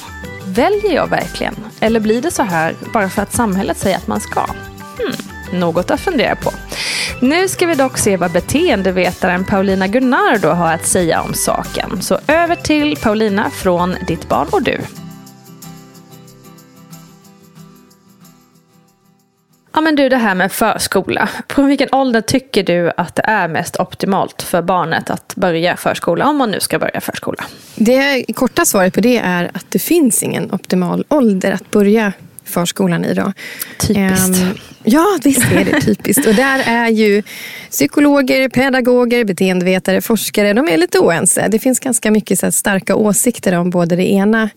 Väljer 0.46 0.94
jag 0.94 1.06
verkligen? 1.06 1.69
Eller 1.80 2.00
blir 2.00 2.22
det 2.22 2.30
så 2.30 2.42
här 2.42 2.74
bara 2.92 3.08
för 3.08 3.22
att 3.22 3.32
samhället 3.32 3.78
säger 3.78 3.96
att 3.96 4.06
man 4.06 4.20
ska? 4.20 4.40
Hmm, 4.40 5.60
något 5.60 5.90
att 5.90 6.00
fundera 6.00 6.36
på. 6.36 6.52
Nu 7.20 7.48
ska 7.48 7.66
vi 7.66 7.74
dock 7.74 7.98
se 7.98 8.16
vad 8.16 8.32
beteendevetaren 8.32 9.44
Paulina 9.44 9.86
Gunnardo 9.86 10.48
har 10.48 10.74
att 10.74 10.86
säga 10.86 11.22
om 11.22 11.34
saken. 11.34 12.02
Så 12.02 12.18
över 12.26 12.56
till 12.56 12.96
Paulina 12.96 13.50
från 13.50 13.96
Ditt 14.06 14.28
barn 14.28 14.48
och 14.50 14.62
du. 14.62 14.80
Ja, 19.80 19.84
men 19.84 19.96
du, 19.96 20.08
det 20.08 20.16
här 20.16 20.34
med 20.34 20.52
förskola. 20.52 21.28
På 21.46 21.62
vilken 21.62 21.88
ålder 21.92 22.20
tycker 22.20 22.62
du 22.62 22.92
att 22.96 23.16
det 23.16 23.22
är 23.24 23.48
mest 23.48 23.80
optimalt 23.80 24.42
för 24.42 24.62
barnet 24.62 25.10
att 25.10 25.34
börja 25.36 25.76
förskola, 25.76 26.28
om 26.28 26.36
man 26.36 26.50
nu 26.50 26.60
ska 26.60 26.78
börja 26.78 27.00
förskola? 27.00 27.44
Det 27.74 28.24
korta 28.34 28.64
svaret 28.64 28.94
på 28.94 29.00
det 29.00 29.18
är 29.18 29.50
att 29.54 29.66
det 29.68 29.78
finns 29.78 30.22
ingen 30.22 30.52
optimal 30.52 31.04
ålder 31.08 31.52
att 31.52 31.70
börja 31.70 32.12
förskolan 32.44 33.04
idag. 33.04 33.32
Typiskt. 33.78 34.42
Um, 34.42 34.58
ja, 34.82 35.18
visst 35.24 35.52
är 35.52 35.64
det 35.64 35.80
typiskt. 35.80 36.26
Och 36.26 36.34
där 36.34 36.62
är 36.66 36.88
ju 36.88 37.22
psykologer, 37.70 38.48
pedagoger, 38.48 39.24
beteendevetare, 39.24 40.00
forskare, 40.00 40.52
de 40.52 40.68
är 40.68 40.76
lite 40.76 40.98
oense. 40.98 41.48
Det 41.48 41.58
finns 41.58 41.80
ganska 41.80 42.10
mycket 42.10 42.38
så 42.38 42.52
starka 42.52 42.96
åsikter 42.96 43.58
om 43.58 43.70
både 43.70 43.96
det 43.96 44.10
ena 44.10 44.50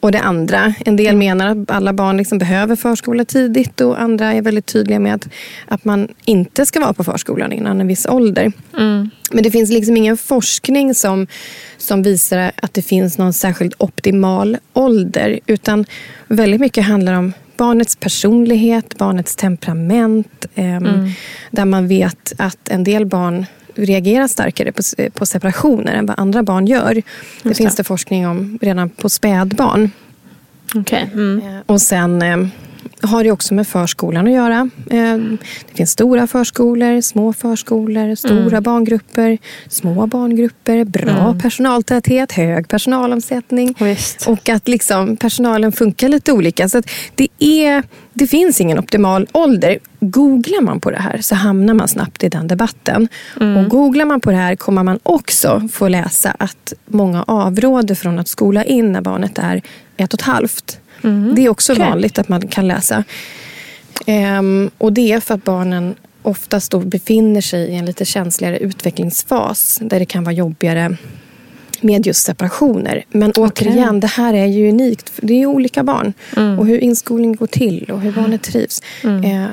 och 0.00 0.12
det 0.12 0.20
andra. 0.20 0.74
En 0.84 0.96
del 0.96 1.16
menar 1.16 1.46
att 1.46 1.70
alla 1.70 1.92
barn 1.92 2.16
liksom 2.16 2.38
behöver 2.38 2.76
förskola 2.76 3.24
tidigt 3.24 3.80
och 3.80 4.00
andra 4.00 4.32
är 4.32 4.42
väldigt 4.42 4.66
tydliga 4.66 4.98
med 4.98 5.14
att, 5.14 5.28
att 5.66 5.84
man 5.84 6.08
inte 6.24 6.66
ska 6.66 6.80
vara 6.80 6.92
på 6.92 7.04
förskolan 7.04 7.52
innan 7.52 7.80
en 7.80 7.86
viss 7.86 8.06
ålder. 8.06 8.52
Mm. 8.78 9.10
Men 9.30 9.42
det 9.42 9.50
finns 9.50 9.70
liksom 9.70 9.96
ingen 9.96 10.16
forskning 10.16 10.94
som, 10.94 11.26
som 11.78 12.02
visar 12.02 12.52
att 12.56 12.74
det 12.74 12.82
finns 12.82 13.18
någon 13.18 13.32
särskilt 13.32 13.74
optimal 13.78 14.56
ålder. 14.72 15.40
Utan 15.46 15.84
väldigt 16.28 16.60
mycket 16.60 16.84
handlar 16.84 17.14
om 17.14 17.32
barnets 17.56 17.96
personlighet, 17.96 18.98
barnets 18.98 19.36
temperament. 19.36 20.46
Eh, 20.54 20.76
mm. 20.76 21.10
Där 21.50 21.64
man 21.64 21.88
vet 21.88 22.32
att 22.38 22.68
en 22.68 22.84
del 22.84 23.06
barn 23.06 23.46
reagerar 23.84 24.28
starkare 24.28 24.72
på, 24.72 24.82
på 25.14 25.26
separationer 25.26 25.92
än 25.92 26.06
vad 26.06 26.20
andra 26.20 26.42
barn 26.42 26.66
gör. 26.66 27.02
det 27.42 27.54
finns 27.54 27.76
det 27.76 27.84
forskning 27.84 28.28
om 28.28 28.58
redan 28.60 28.88
på 28.88 29.08
spädbarn. 29.08 29.90
Okay. 30.74 31.06
Mm. 31.12 31.42
Och 31.66 31.82
sen 31.82 32.22
eh, 32.22 32.36
har 33.02 33.24
det 33.24 33.30
också 33.30 33.54
med 33.54 33.68
förskolan 33.68 34.26
att 34.26 34.32
göra. 34.32 34.70
Eh, 34.90 35.16
det 35.68 35.74
finns 35.74 35.90
stora 35.90 36.26
förskolor, 36.26 37.00
små 37.00 37.32
förskolor, 37.32 38.14
stora 38.14 38.46
mm. 38.46 38.62
barngrupper, 38.62 39.38
små 39.68 40.06
barngrupper, 40.06 40.84
bra 40.84 41.10
mm. 41.10 41.38
personaltäthet, 41.38 42.32
hög 42.32 42.68
personalomsättning. 42.68 43.74
Visst. 43.78 44.28
Och 44.28 44.48
att 44.48 44.68
liksom 44.68 45.16
personalen 45.16 45.72
funkar 45.72 46.08
lite 46.08 46.32
olika. 46.32 46.68
Så 46.68 46.82
det, 47.14 47.28
är, 47.38 47.82
det 48.12 48.26
finns 48.26 48.60
ingen 48.60 48.78
optimal 48.78 49.28
ålder. 49.32 49.78
Googlar 50.00 50.62
man 50.62 50.80
på 50.80 50.90
det 50.90 51.00
här 51.00 51.18
så 51.20 51.34
hamnar 51.34 51.74
man 51.74 51.88
snabbt 51.88 52.24
i 52.24 52.28
den 52.28 52.48
debatten. 52.48 53.08
Mm. 53.40 53.56
Och 53.56 53.70
Googlar 53.70 54.04
man 54.04 54.20
på 54.20 54.30
det 54.30 54.36
här 54.36 54.56
kommer 54.56 54.82
man 54.82 54.98
också 55.02 55.68
få 55.72 55.88
läsa 55.88 56.36
att 56.38 56.72
många 56.86 57.24
avråder 57.26 57.94
från 57.94 58.18
att 58.18 58.28
skola 58.28 58.64
in 58.64 58.92
när 58.92 59.00
barnet 59.00 59.38
är 59.38 59.62
ett 59.96 60.14
och 60.14 60.20
ett 60.20 60.26
halvt. 60.26 60.79
Mm. 61.02 61.34
Det 61.34 61.44
är 61.44 61.48
också 61.48 61.72
okay. 61.72 61.88
vanligt 61.88 62.18
att 62.18 62.28
man 62.28 62.48
kan 62.48 62.68
läsa. 62.68 63.04
Ehm, 64.06 64.70
och 64.78 64.92
det 64.92 65.12
är 65.12 65.20
för 65.20 65.34
att 65.34 65.44
barnen 65.44 65.94
oftast 66.22 66.70
då 66.70 66.78
befinner 66.78 67.40
sig 67.40 67.68
i 67.68 67.74
en 67.74 67.86
lite 67.86 68.04
känsligare 68.04 68.58
utvecklingsfas 68.58 69.78
där 69.82 69.98
det 69.98 70.06
kan 70.06 70.24
vara 70.24 70.34
jobbigare 70.34 70.96
med 71.80 72.06
just 72.06 72.22
separationer. 72.26 73.04
Men 73.08 73.30
okay. 73.30 73.44
återigen, 73.44 74.00
det 74.00 74.06
här 74.06 74.34
är 74.34 74.46
ju 74.46 74.68
unikt. 74.68 75.12
Det 75.16 75.34
är 75.34 75.38
ju 75.38 75.46
olika 75.46 75.84
barn. 75.84 76.12
Mm. 76.36 76.58
Och 76.58 76.66
hur 76.66 76.78
inskolning 76.78 77.36
går 77.36 77.46
till 77.46 77.90
och 77.90 78.00
hur 78.00 78.12
barnet 78.12 78.42
trivs. 78.42 78.82
Mm. 79.04 79.24
Eh, 79.24 79.48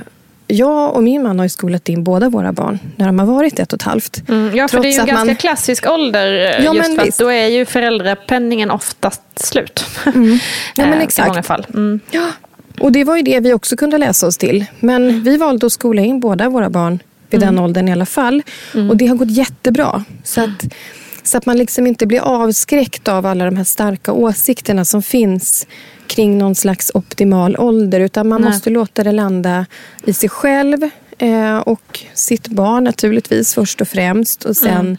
jag 0.48 0.96
och 0.96 1.04
min 1.04 1.24
man 1.24 1.40
har 1.40 1.46
ju 1.46 1.50
skolat 1.50 1.90
in 1.90 2.04
båda 2.04 2.30
våra 2.30 2.52
barn 2.52 2.80
när 2.96 3.06
de 3.06 3.20
har 3.20 3.26
varit 3.26 3.60
ett 3.60 3.74
och 3.74 3.78
ett 3.78 3.84
halvt. 3.84 4.30
Mm, 4.30 4.56
ja, 4.56 4.68
för 4.68 4.80
det 4.80 4.88
är 4.88 4.92
ju 4.92 5.00
en 5.00 5.06
ganska 5.06 5.26
man... 5.26 5.36
klassisk 5.36 5.90
ålder. 5.90 6.34
Eh, 6.34 6.66
ja, 6.66 6.74
just 6.74 6.96
för 6.96 7.08
att 7.08 7.18
då 7.18 7.32
är 7.32 7.48
ju 7.48 7.66
föräldrapenningen 7.66 8.72
oftast 8.72 9.22
slut. 9.36 9.86
Mm. 10.06 10.40
Ja, 10.76 10.86
men 10.90 11.02
exakt. 11.02 11.28
I 11.28 11.30
många 11.30 11.44
fall. 11.44 11.68
Mm. 11.74 12.00
Ja. 12.12 12.32
Och 12.80 12.92
det 12.92 13.04
var 13.04 13.18
ju 13.18 13.22
det 13.22 13.40
vi 13.40 13.54
också 13.54 13.76
kunde 13.76 13.98
läsa 13.98 14.28
oss 14.28 14.38
till. 14.38 14.66
Men 14.80 15.24
vi 15.24 15.38
valde 15.38 15.66
att 15.66 15.72
skola 15.72 16.02
in 16.02 16.20
båda 16.20 16.50
våra 16.50 16.70
barn 16.70 17.00
vid 17.30 17.40
den 17.40 17.50
mm. 17.50 17.64
åldern 17.64 17.88
i 17.88 17.92
alla 17.92 18.06
fall. 18.06 18.44
Mm. 18.74 18.90
Och 18.90 18.98
det 18.98 19.08
har 19.08 19.16
gått 19.16 19.32
jättebra. 19.32 20.04
Så 20.24 20.42
att, 20.42 20.66
så 21.24 21.38
att 21.38 21.46
man 21.46 21.58
liksom 21.58 21.88
inte 21.88 22.06
blir 22.06 22.20
avskräckt 22.20 23.08
av 23.08 23.26
alla 23.26 23.46
de 23.46 23.58
här 23.58 23.64
starka 23.64 24.12
åsikterna 24.12 24.86
som 24.86 25.04
finns 25.04 25.68
kring 26.08 26.38
någon 26.38 26.56
slags 26.56 26.91
optimal 26.93 27.58
ålder. 27.58 28.00
Utan 28.00 28.28
man 28.28 28.41
Nej. 28.41 28.50
måste 28.50 28.70
låta 28.70 29.04
det 29.04 29.12
landa 29.12 29.65
i 30.06 30.13
sig 30.13 30.30
själv 30.30 30.89
eh, 31.17 31.58
och 31.58 32.00
sitt 32.13 32.48
barn 32.48 32.84
naturligtvis 32.84 33.54
först 33.54 33.82
och 33.82 33.88
främst. 33.88 34.46
Och 34.46 34.58
sen 34.58 34.72
mm. 34.72 34.98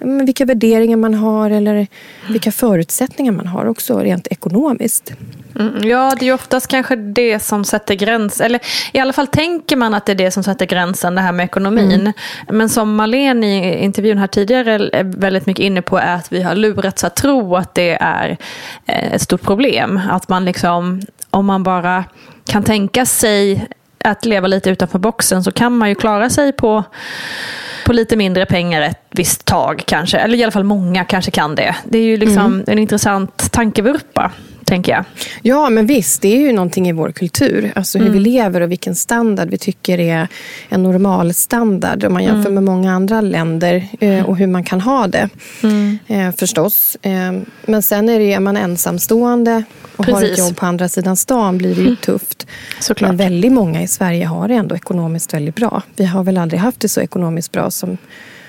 Vilka 0.00 0.44
värderingar 0.44 0.96
man 0.96 1.14
har 1.14 1.50
eller 1.50 1.86
vilka 2.28 2.52
förutsättningar 2.52 3.32
man 3.32 3.46
har 3.46 3.66
också 3.66 3.98
rent 3.98 4.26
ekonomiskt. 4.26 5.12
Mm, 5.58 5.88
ja, 5.88 6.14
det 6.18 6.24
är 6.24 6.26
ju 6.26 6.32
oftast 6.32 6.68
kanske 6.68 6.96
det 6.96 7.40
som 7.40 7.64
sätter 7.64 7.94
gräns 7.94 8.40
Eller 8.40 8.60
i 8.92 8.98
alla 8.98 9.12
fall 9.12 9.26
tänker 9.26 9.76
man 9.76 9.94
att 9.94 10.06
det 10.06 10.12
är 10.12 10.16
det 10.16 10.30
som 10.30 10.42
sätter 10.42 10.66
gränsen, 10.66 11.14
det 11.14 11.20
här 11.20 11.32
med 11.32 11.44
ekonomin. 11.44 12.00
Mm. 12.00 12.12
Men 12.48 12.68
som 12.68 12.96
Malene 12.96 13.46
i 13.46 13.84
intervjun 13.84 14.18
här 14.18 14.26
tidigare 14.26 14.90
är 14.92 15.04
väldigt 15.04 15.46
mycket 15.46 15.62
inne 15.62 15.82
på 15.82 15.98
är 15.98 16.14
att 16.14 16.32
vi 16.32 16.42
har 16.42 16.54
lurats 16.54 17.04
att 17.04 17.16
tro 17.16 17.56
att 17.56 17.74
det 17.74 17.98
är 18.00 18.36
eh, 18.86 19.12
ett 19.12 19.22
stort 19.22 19.42
problem. 19.42 20.00
Att 20.10 20.28
man 20.28 20.44
liksom, 20.44 21.00
om 21.30 21.46
man 21.46 21.62
bara 21.62 22.04
kan 22.44 22.62
tänka 22.62 23.06
sig 23.06 23.68
att 24.04 24.24
leva 24.24 24.46
lite 24.46 24.70
utanför 24.70 24.98
boxen 24.98 25.44
så 25.44 25.52
kan 25.52 25.78
man 25.78 25.88
ju 25.88 25.94
klara 25.94 26.30
sig 26.30 26.52
på 26.52 26.84
på 27.90 27.94
lite 27.94 28.16
mindre 28.16 28.46
pengar 28.46 28.82
ett 28.82 28.98
visst 29.10 29.44
tag 29.44 29.82
kanske. 29.86 30.18
Eller 30.18 30.38
i 30.38 30.42
alla 30.42 30.52
fall 30.52 30.64
många 30.64 31.04
kanske 31.04 31.30
kan 31.30 31.54
det. 31.54 31.76
Det 31.84 31.98
är 31.98 32.02
ju 32.02 32.16
liksom 32.16 32.46
mm. 32.46 32.64
en 32.66 32.78
intressant 32.78 33.52
tankevurpa 33.52 34.32
tänker 34.70 34.92
jag. 34.92 35.04
Ja, 35.42 35.70
men 35.70 35.86
visst. 35.86 36.22
Det 36.22 36.36
är 36.36 36.40
ju 36.40 36.52
någonting 36.52 36.88
i 36.88 36.92
vår 36.92 37.12
kultur. 37.12 37.72
Alltså 37.74 37.98
hur 37.98 38.06
mm. 38.06 38.22
vi 38.22 38.30
lever 38.30 38.60
och 38.60 38.70
vilken 38.70 38.94
standard 38.94 39.48
vi 39.50 39.58
tycker 39.58 39.98
är 39.98 40.28
en 40.68 40.82
normal 40.82 41.34
standard 41.34 42.04
om 42.04 42.12
man 42.12 42.24
jämför 42.24 42.50
mm. 42.50 42.54
med 42.54 42.62
många 42.62 42.92
andra 42.92 43.20
länder 43.20 43.88
eh, 44.00 44.24
och 44.24 44.36
hur 44.36 44.46
man 44.46 44.64
kan 44.64 44.80
ha 44.80 45.06
det. 45.06 45.28
Mm. 45.62 45.98
Eh, 46.06 46.34
förstås. 46.36 46.96
Eh, 47.02 47.32
men 47.66 47.82
sen 47.82 48.08
är, 48.08 48.18
det, 48.18 48.32
är 48.32 48.40
man 48.40 48.56
ensamstående 48.56 49.64
och 49.96 50.04
Precis. 50.04 50.20
har 50.20 50.32
ett 50.32 50.38
jobb 50.38 50.56
på 50.56 50.66
andra 50.66 50.88
sidan 50.88 51.16
stan 51.16 51.58
blir 51.58 51.74
det 51.74 51.80
ju 51.80 51.86
mm. 51.86 51.96
tufft. 51.96 52.46
Såklart. 52.80 53.08
Men 53.08 53.16
väldigt 53.16 53.52
många 53.52 53.82
i 53.82 53.88
Sverige 53.88 54.26
har 54.26 54.48
det 54.48 54.54
ändå 54.54 54.76
ekonomiskt 54.76 55.34
väldigt 55.34 55.54
bra. 55.54 55.82
Vi 55.96 56.04
har 56.04 56.24
väl 56.24 56.38
aldrig 56.38 56.60
haft 56.60 56.80
det 56.80 56.88
så 56.88 57.00
ekonomiskt 57.00 57.52
bra 57.52 57.70
som 57.70 57.98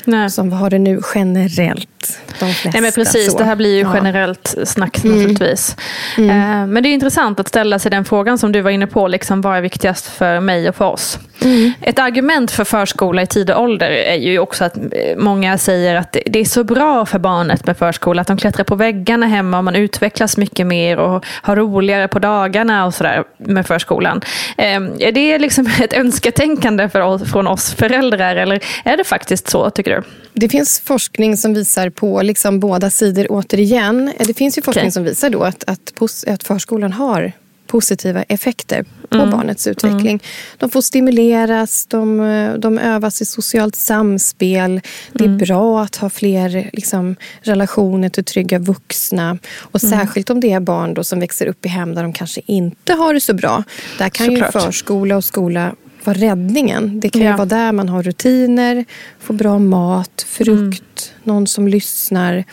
Nej. 0.05 0.29
som 0.29 0.51
har 0.51 0.69
det 0.69 0.79
nu 0.79 1.01
generellt. 1.15 2.19
De 2.39 2.53
flesta, 2.53 2.69
Nej, 2.73 2.81
men 2.81 2.91
precis, 2.91 3.31
så. 3.31 3.37
det 3.37 3.43
här 3.43 3.55
blir 3.55 3.75
ju 3.75 3.81
ja. 3.81 3.91
generellt 3.95 4.55
snack 4.63 5.03
mm. 5.03 5.17
naturligtvis. 5.17 5.75
Mm. 6.17 6.29
Eh, 6.29 6.67
men 6.67 6.83
det 6.83 6.89
är 6.89 6.93
intressant 6.93 7.39
att 7.39 7.47
ställa 7.47 7.79
sig 7.79 7.91
den 7.91 8.05
frågan 8.05 8.37
som 8.37 8.51
du 8.51 8.61
var 8.61 8.71
inne 8.71 8.87
på. 8.87 9.07
Liksom, 9.07 9.41
vad 9.41 9.57
är 9.57 9.61
viktigast 9.61 10.07
för 10.07 10.39
mig 10.39 10.69
och 10.69 10.75
för 10.75 10.85
oss? 10.85 11.19
Mm. 11.43 11.71
Ett 11.81 11.99
argument 11.99 12.51
för 12.51 12.63
förskola 12.63 13.21
i 13.21 13.27
tidig 13.27 13.57
ålder 13.57 13.91
är 13.91 14.15
ju 14.15 14.39
också 14.39 14.63
att 14.63 14.77
många 15.17 15.57
säger 15.57 15.95
att 15.95 16.17
det 16.25 16.39
är 16.39 16.45
så 16.45 16.63
bra 16.63 17.05
för 17.05 17.19
barnet 17.19 17.65
med 17.65 17.77
förskola. 17.77 18.21
Att 18.21 18.27
de 18.27 18.37
klättrar 18.37 18.63
på 18.63 18.75
väggarna 18.75 19.25
hemma 19.27 19.57
och 19.57 19.63
man 19.63 19.75
utvecklas 19.75 20.37
mycket 20.37 20.67
mer 20.67 20.97
och 20.97 21.25
har 21.27 21.55
roligare 21.55 22.07
på 22.07 22.19
dagarna 22.19 22.85
och 22.85 22.93
sådär 22.93 23.23
med 23.37 23.67
förskolan. 23.67 24.21
Eh, 24.57 24.75
är 24.99 25.11
det 25.11 25.39
liksom 25.39 25.69
ett 25.81 25.93
önsketänkande 25.93 26.89
för 26.89 27.01
oss, 27.01 27.31
från 27.31 27.47
oss 27.47 27.73
föräldrar 27.73 28.35
eller 28.35 28.59
är 28.83 28.97
det 28.97 29.03
faktiskt 29.03 29.49
så 29.49 29.69
tycker 29.69 29.90
du? 29.95 30.04
Det 30.34 30.49
finns 30.49 30.80
forskning 30.80 31.38
som 31.38 31.54
visar 31.54 31.89
på 31.89 32.21
liksom 32.21 32.60
båda 32.60 32.89
sidor 32.89 33.27
återigen. 33.30 34.13
Det 34.19 34.34
finns 34.34 34.58
ju 34.58 34.62
forskning 34.62 34.84
okay. 34.84 34.91
som 34.91 35.04
visar 35.04 35.30
då 35.30 35.43
att, 35.43 35.63
att, 35.67 35.93
att 36.27 36.43
förskolan 36.43 36.93
har 36.93 37.34
positiva 37.71 38.23
effekter 38.23 38.86
på 39.10 39.17
mm. 39.17 39.30
barnets 39.30 39.67
utveckling. 39.67 40.08
Mm. 40.08 40.19
De 40.58 40.69
får 40.69 40.82
stimuleras, 40.82 41.86
de, 41.86 42.17
de 42.60 42.77
övas 42.77 43.21
i 43.21 43.25
socialt 43.25 43.75
samspel. 43.75 44.82
Det 45.13 45.23
är 45.23 45.27
mm. 45.27 45.38
bra 45.38 45.84
att 45.84 45.95
ha 45.95 46.10
fler 46.10 46.69
liksom, 46.73 47.15
relationer 47.41 48.10
till 48.10 48.23
trygga 48.23 48.60
vuxna. 48.60 49.38
Och 49.60 49.84
mm. 49.84 49.99
Särskilt 49.99 50.30
om 50.30 50.39
det 50.39 50.51
är 50.51 50.60
barn 50.60 50.93
då 50.93 51.04
som 51.04 51.19
växer 51.19 51.47
upp 51.47 51.65
i 51.65 51.69
hem 51.69 51.95
där 51.95 52.04
de 52.04 52.13
kanske 52.13 52.41
inte 52.45 52.93
har 52.93 53.13
det 53.13 53.21
så 53.21 53.34
bra. 53.34 53.63
Där 53.97 54.10
kan 54.10 54.27
Såklart. 54.27 54.56
ju 54.56 54.60
förskola 54.60 55.17
och 55.17 55.25
skola 55.25 55.75
vara 56.03 56.17
räddningen. 56.17 56.99
Det 56.99 57.09
kan 57.09 57.21
ja. 57.21 57.31
ju 57.31 57.37
vara 57.37 57.45
där 57.45 57.71
man 57.71 57.89
har 57.89 58.03
rutiner, 58.03 58.85
får 59.19 59.33
bra 59.33 59.59
mat, 59.59 60.25
frukt, 60.27 61.11
mm. 61.13 61.23
någon 61.23 61.47
som 61.47 61.67
lyssnar 61.67 62.43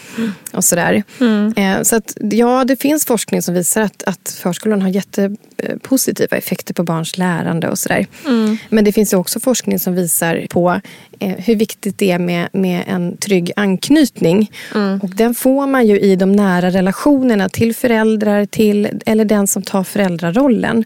och 0.52 0.64
sådär. 0.64 1.02
Mm. 1.20 1.54
Eh, 1.56 1.82
så 1.82 1.96
att, 1.96 2.16
ja, 2.20 2.64
det 2.64 2.76
finns 2.76 3.06
forskning 3.06 3.42
som 3.42 3.54
visar 3.54 3.82
att, 3.82 4.02
att 4.02 4.38
förskolan 4.42 4.82
har 4.82 4.88
jättepositiva 4.88 6.36
effekter 6.36 6.74
på 6.74 6.82
barns 6.82 7.18
lärande 7.18 7.68
och 7.68 7.78
sådär. 7.78 8.06
Mm. 8.26 8.56
Men 8.68 8.84
det 8.84 8.92
finns 8.92 9.12
också 9.12 9.40
forskning 9.40 9.78
som 9.78 9.94
visar 9.94 10.46
på 10.50 10.80
eh, 11.18 11.34
hur 11.36 11.56
viktigt 11.56 11.98
det 11.98 12.10
är 12.10 12.18
med, 12.18 12.48
med 12.52 12.84
en 12.86 13.16
trygg 13.16 13.52
anknytning. 13.56 14.50
Mm. 14.74 15.00
Och 15.00 15.08
den 15.08 15.34
får 15.34 15.66
man 15.66 15.86
ju 15.86 16.00
i 16.00 16.16
de 16.16 16.32
nära 16.32 16.70
relationerna 16.70 17.48
till 17.48 17.74
föräldrar 17.74 18.46
till, 18.46 18.88
eller 19.06 19.24
den 19.24 19.46
som 19.46 19.62
tar 19.62 19.84
föräldrarollen. 19.84 20.84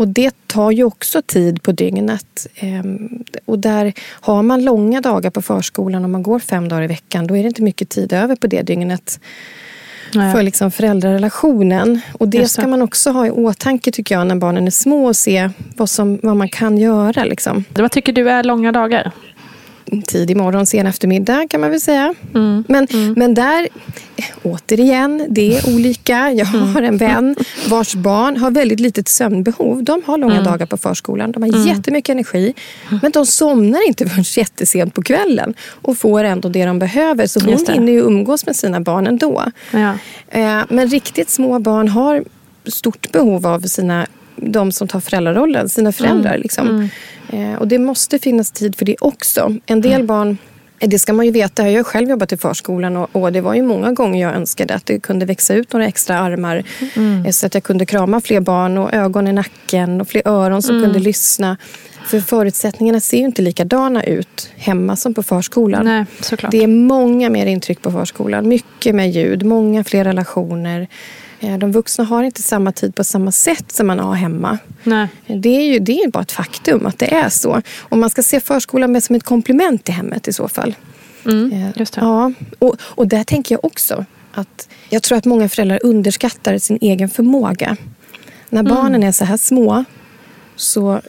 Och 0.00 0.08
det 0.08 0.46
tar 0.46 0.70
ju 0.70 0.84
också 0.84 1.22
tid 1.22 1.62
på 1.62 1.72
dygnet. 1.72 2.46
Ehm, 2.54 3.24
och 3.44 3.58
där 3.58 3.92
har 4.08 4.42
man 4.42 4.64
långa 4.64 5.00
dagar 5.00 5.30
på 5.30 5.42
förskolan, 5.42 6.04
om 6.04 6.12
man 6.12 6.22
går 6.22 6.38
fem 6.38 6.68
dagar 6.68 6.82
i 6.82 6.86
veckan, 6.86 7.26
då 7.26 7.36
är 7.36 7.42
det 7.42 7.48
inte 7.48 7.62
mycket 7.62 7.88
tid 7.88 8.12
över 8.12 8.36
på 8.36 8.46
det 8.46 8.62
dygnet 8.62 9.20
för 10.12 10.42
liksom 10.42 10.70
föräldrarelationen. 10.70 12.00
Och 12.12 12.28
det 12.28 12.48
ska 12.48 12.66
man 12.66 12.82
också 12.82 13.10
ha 13.10 13.26
i 13.26 13.30
åtanke 13.30 13.92
tycker 13.92 14.14
jag 14.14 14.26
när 14.26 14.36
barnen 14.36 14.66
är 14.66 14.70
små 14.70 15.06
och 15.06 15.16
se 15.16 15.50
vad, 15.76 15.90
som, 15.90 16.20
vad 16.22 16.36
man 16.36 16.48
kan 16.48 16.78
göra. 16.78 17.24
Liksom. 17.24 17.64
Vad 17.74 17.90
tycker 17.90 18.12
du 18.12 18.30
är 18.30 18.44
långa 18.44 18.72
dagar? 18.72 19.12
Tidig 20.06 20.36
morgon, 20.36 20.66
sen 20.66 20.86
eftermiddag 20.86 21.46
kan 21.50 21.60
man 21.60 21.70
väl 21.70 21.80
säga. 21.80 22.14
Mm. 22.34 22.64
Men, 22.68 22.86
mm. 22.90 23.14
men 23.16 23.34
där, 23.34 23.68
återigen, 24.42 25.26
det 25.30 25.58
är 25.58 25.74
olika. 25.74 26.32
Jag 26.32 26.54
mm. 26.54 26.74
har 26.74 26.82
en 26.82 26.96
vän 26.96 27.36
vars 27.68 27.94
barn 27.94 28.36
har 28.36 28.50
väldigt 28.50 28.80
litet 28.80 29.08
sömnbehov. 29.08 29.84
De 29.84 30.02
har 30.06 30.18
långa 30.18 30.34
mm. 30.34 30.44
dagar 30.44 30.66
på 30.66 30.76
förskolan. 30.76 31.32
De 31.32 31.42
har 31.42 31.48
mm. 31.48 31.68
jättemycket 31.68 32.12
energi. 32.12 32.54
Men 33.02 33.10
de 33.10 33.26
somnar 33.26 33.88
inte 33.88 34.08
förrän 34.08 34.24
jättesent 34.26 34.94
på 34.94 35.02
kvällen 35.02 35.54
och 35.70 35.98
får 35.98 36.24
ändå 36.24 36.48
det 36.48 36.64
de 36.64 36.78
behöver. 36.78 37.26
Så 37.26 37.40
hon 37.40 37.66
hinner 37.68 37.92
ju 37.92 38.00
umgås 38.00 38.46
med 38.46 38.56
sina 38.56 38.80
barn 38.80 39.06
ändå. 39.06 39.44
Ja. 39.70 39.94
Eh, 40.28 40.62
men 40.68 40.88
riktigt 40.88 41.30
små 41.30 41.58
barn 41.58 41.88
har 41.88 42.24
stort 42.66 43.12
behov 43.12 43.46
av 43.46 43.60
sina 43.60 44.06
de 44.36 44.72
som 44.72 44.88
tar 44.88 45.00
föräldrarollen, 45.00 45.68
sina 45.68 45.92
föräldrar. 45.92 46.30
Mm. 46.30 46.42
Liksom. 46.42 46.68
Mm. 46.68 46.88
Eh, 47.32 47.54
och 47.54 47.68
det 47.68 47.78
måste 47.78 48.18
finnas 48.18 48.50
tid 48.50 48.76
för 48.76 48.84
det 48.84 48.96
också. 49.00 49.54
En 49.66 49.80
del 49.80 49.92
mm. 49.92 50.06
barn 50.06 50.38
eh, 50.78 50.88
det 50.88 50.98
ska 50.98 51.12
man 51.12 51.26
ju 51.26 51.32
veta. 51.32 51.70
Jag 51.70 51.78
har 51.78 51.84
själv 51.84 52.10
jobbat 52.10 52.32
i 52.32 52.36
förskolan 52.36 52.96
och, 52.96 53.08
och, 53.12 53.32
det 53.32 53.40
var 53.40 53.54
ju 53.54 53.62
många 53.62 53.92
gånger 53.92 54.22
jag 54.22 54.34
önskade 54.34 54.74
att 54.74 54.86
det 54.86 55.00
kunde 55.00 55.26
växa 55.26 55.54
ut 55.54 55.72
några 55.72 55.86
extra 55.86 56.18
armar 56.18 56.64
mm. 56.96 57.26
Eh, 57.26 57.30
så 57.30 57.46
att 57.46 57.54
jag 57.54 57.62
kunde 57.62 57.86
krama 57.86 58.20
fler 58.20 58.40
barn 58.40 58.78
och 58.78 58.94
ögon 58.94 59.28
i 59.28 59.32
nacken 59.32 60.00
och 60.00 60.08
fler 60.08 60.22
öron 60.28 60.62
som 60.62 60.76
mm. 60.76 60.84
kunde 60.84 60.98
lyssna. 60.98 61.56
För 62.06 62.20
förutsättningarna 62.20 63.00
ser 63.00 63.18
ju 63.18 63.24
inte 63.24 63.42
likadana 63.42 64.04
ut 64.04 64.50
hemma 64.56 64.96
som 64.96 65.14
på 65.14 65.22
förskolan. 65.22 65.84
Nej, 65.84 66.04
det 66.50 66.62
är 66.62 66.66
många 66.66 67.30
mer 67.30 67.46
intryck 67.46 67.82
på 67.82 67.90
förskolan. 67.90 68.48
Mycket 68.48 68.94
mer 68.94 69.04
ljud, 69.04 69.46
många 69.46 69.84
fler 69.84 70.04
relationer. 70.04 70.88
Eh, 71.40 71.58
de 71.58 71.72
vuxna 71.72 72.04
har 72.04 72.22
inte 72.22 72.42
samma 72.42 72.72
tid 72.72 72.94
på 72.94 73.04
samma 73.04 73.32
sätt 73.32 73.72
som 73.72 73.86
man 73.86 73.98
har 73.98 74.14
hemma. 74.14 74.58
Nej. 74.82 75.08
Det 75.26 75.48
är 75.48 75.62
ju 75.62 75.78
det 75.78 75.92
är 76.02 76.10
bara 76.10 76.22
ett 76.22 76.32
faktum 76.32 76.86
att 76.86 76.98
det 76.98 77.14
är 77.14 77.28
så. 77.28 77.62
Och 77.78 77.98
man 77.98 78.10
ska 78.10 78.22
se 78.22 78.40
förskolan 78.40 78.92
mer 78.92 79.00
som 79.00 79.16
ett 79.16 79.24
komplement 79.24 79.84
till 79.84 79.94
hemmet 79.94 80.28
i 80.28 80.32
så 80.32 80.48
fall. 80.48 80.74
Mm, 81.24 81.52
eh, 81.52 81.68
just 81.76 81.94
det. 81.94 82.00
Ja, 82.00 82.32
och, 82.58 82.76
och 82.80 83.08
där 83.08 83.24
tänker 83.24 83.54
jag 83.54 83.64
också 83.64 84.04
att 84.32 84.68
jag 84.88 85.02
tror 85.02 85.18
att 85.18 85.24
många 85.24 85.48
föräldrar 85.48 85.80
underskattar 85.82 86.58
sin 86.58 86.78
egen 86.80 87.08
förmåga. 87.08 87.76
När 88.48 88.60
mm. 88.60 88.74
barnen 88.74 89.02
är 89.02 89.12
så 89.12 89.24
här 89.24 89.36
små 89.36 89.84
så 90.56 91.00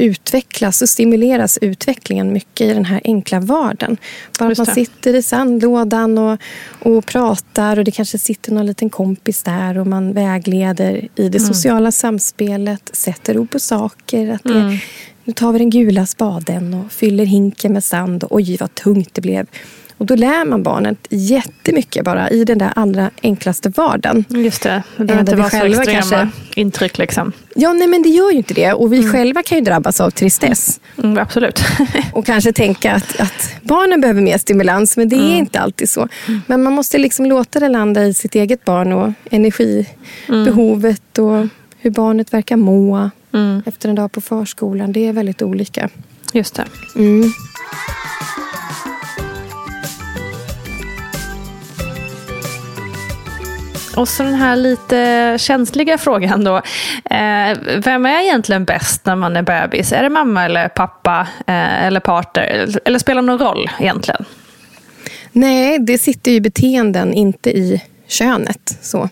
utvecklas 0.00 0.82
och 0.82 0.88
stimuleras 0.88 1.58
utvecklingen 1.60 2.32
mycket 2.32 2.70
i 2.70 2.74
den 2.74 2.84
här 2.84 3.00
enkla 3.04 3.40
vardagen. 3.40 3.96
Bara 4.38 4.52
att 4.52 4.58
man 4.58 4.66
sitter 4.66 5.14
i 5.14 5.22
sandlådan 5.22 6.18
och, 6.18 6.38
och 6.80 7.06
pratar 7.06 7.78
och 7.78 7.84
det 7.84 7.90
kanske 7.90 8.18
sitter 8.18 8.52
någon 8.52 8.66
liten 8.66 8.90
kompis 8.90 9.42
där 9.42 9.78
och 9.78 9.86
man 9.86 10.12
vägleder 10.12 11.08
i 11.16 11.28
det 11.28 11.38
mm. 11.38 11.48
sociala 11.48 11.92
samspelet, 11.92 12.90
sätter 12.92 13.38
ord 13.38 13.50
på 13.50 13.58
saker. 13.58 14.30
Att 14.30 14.44
det, 14.44 14.60
mm. 14.60 14.76
Nu 15.24 15.32
tar 15.32 15.52
vi 15.52 15.58
den 15.58 15.70
gula 15.70 16.06
spaden 16.06 16.74
och 16.74 16.92
fyller 16.92 17.24
hinken 17.24 17.72
med 17.72 17.84
sand. 17.84 18.24
Och, 18.24 18.36
oj, 18.36 18.56
vad 18.60 18.74
tungt 18.74 19.14
det 19.14 19.20
blev. 19.20 19.46
Och 20.00 20.06
då 20.06 20.14
lär 20.14 20.44
man 20.44 20.62
barnet 20.62 21.06
jättemycket 21.10 22.04
bara 22.04 22.30
i 22.30 22.44
den 22.44 22.58
där 22.58 22.72
allra 22.76 23.10
enklaste 23.22 23.68
vardagen. 23.68 24.24
Just 24.28 24.62
det, 24.62 24.82
det 24.96 25.04
behöver 25.04 25.20
inte 25.20 25.36
vara 25.36 25.50
så 25.50 25.56
extrema 25.56 26.00
kanske... 26.00 26.28
intryck. 26.54 26.98
Liksom. 26.98 27.32
Ja, 27.54 27.72
nej 27.72 27.88
men 27.88 28.02
det 28.02 28.08
gör 28.08 28.30
ju 28.30 28.36
inte 28.36 28.54
det. 28.54 28.72
Och 28.72 28.92
vi 28.92 28.98
mm. 28.98 29.12
själva 29.12 29.42
kan 29.42 29.58
ju 29.58 29.64
drabbas 29.64 30.00
av 30.00 30.10
tristess. 30.10 30.80
Mm, 31.02 31.18
absolut. 31.18 31.62
och 32.12 32.26
kanske 32.26 32.52
tänka 32.52 32.92
att, 32.92 33.20
att, 33.20 33.54
barnen 33.62 34.00
behöver 34.00 34.22
mer 34.22 34.38
stimulans, 34.38 34.96
men 34.96 35.08
det 35.08 35.16
är 35.16 35.20
mm. 35.20 35.36
inte 35.36 35.60
alltid 35.60 35.90
så. 35.90 36.08
Mm. 36.28 36.40
Men 36.46 36.62
man 36.62 36.72
måste 36.72 36.98
liksom 36.98 37.26
låta 37.26 37.60
det 37.60 37.68
landa 37.68 38.04
i 38.04 38.14
sitt 38.14 38.34
eget 38.34 38.64
barn 38.64 38.92
och 38.92 39.12
energibehovet 39.30 41.18
och 41.18 41.46
hur 41.78 41.90
barnet 41.90 42.32
verkar 42.32 42.56
må 42.56 43.10
mm. 43.32 43.62
efter 43.66 43.88
en 43.88 43.94
dag 43.94 44.12
på 44.12 44.20
förskolan. 44.20 44.92
Det 44.92 45.06
är 45.06 45.12
väldigt 45.12 45.42
olika. 45.42 45.88
Just 46.32 46.54
det. 46.54 46.64
Och 53.96 54.08
så 54.08 54.22
den 54.22 54.34
här 54.34 54.56
lite 54.56 55.36
känsliga 55.38 55.98
frågan 55.98 56.44
då. 56.44 56.56
Eh, 57.04 57.58
vem 57.84 58.06
är 58.06 58.22
egentligen 58.22 58.64
bäst 58.64 59.06
när 59.06 59.16
man 59.16 59.36
är 59.36 59.42
bebis? 59.42 59.92
Är 59.92 60.02
det 60.02 60.08
mamma 60.08 60.44
eller 60.44 60.68
pappa 60.68 61.28
eh, 61.46 61.84
eller 61.86 62.00
parter? 62.00 62.68
Eller 62.84 62.98
spelar 62.98 63.22
det 63.22 63.26
någon 63.26 63.38
roll 63.38 63.70
egentligen? 63.80 64.24
Nej, 65.32 65.78
det 65.78 65.98
sitter 65.98 66.30
i 66.30 66.40
beteenden, 66.40 67.14
inte 67.14 67.50
i 67.50 67.82
könet. 68.06 68.78
Så. 68.80 69.08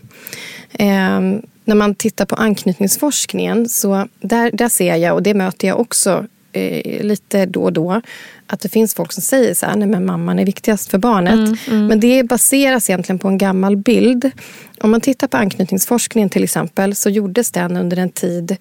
Eh, 0.73 1.21
när 1.65 1.75
man 1.75 1.95
tittar 1.95 2.25
på 2.25 2.35
anknytningsforskningen 2.35 3.69
så 3.69 4.09
där, 4.21 4.51
där 4.53 4.69
ser 4.69 4.97
jag, 4.97 5.15
och 5.15 5.23
det 5.23 5.35
möter 5.35 5.69
jag 5.69 5.81
också 5.81 6.25
eh, 6.53 7.03
lite 7.05 7.47
då 7.47 7.63
och 7.63 7.73
då 7.73 8.03
att 8.49 8.61
det 8.61 8.69
finns 8.69 8.95
folk 8.95 9.13
som 9.13 9.23
säger 9.23 9.55
så 9.55 9.67
här, 9.67 9.77
nej 9.77 9.89
men 9.89 10.07
mamman 10.07 10.39
är 10.39 10.45
viktigast 10.45 10.91
för 10.91 10.99
barnet. 10.99 11.35
Mm, 11.35 11.57
mm. 11.67 11.87
Men 11.87 12.01
det 12.01 12.23
baseras 12.23 12.91
egentligen 12.91 13.19
på 13.19 13.29
en 13.29 13.39
gammal 13.39 13.77
bild. 13.77 14.31
Om 14.81 14.91
man 14.91 15.01
tittar 15.01 15.27
på 15.27 15.37
anknytningsforskningen 15.37 16.31
till 16.31 16.45
exempel 16.45 16.95
så 16.95 17.11
gjordes 17.11 17.51
den 17.51 17.77
under 17.77 17.97
en 17.97 18.11
tid 18.11 18.57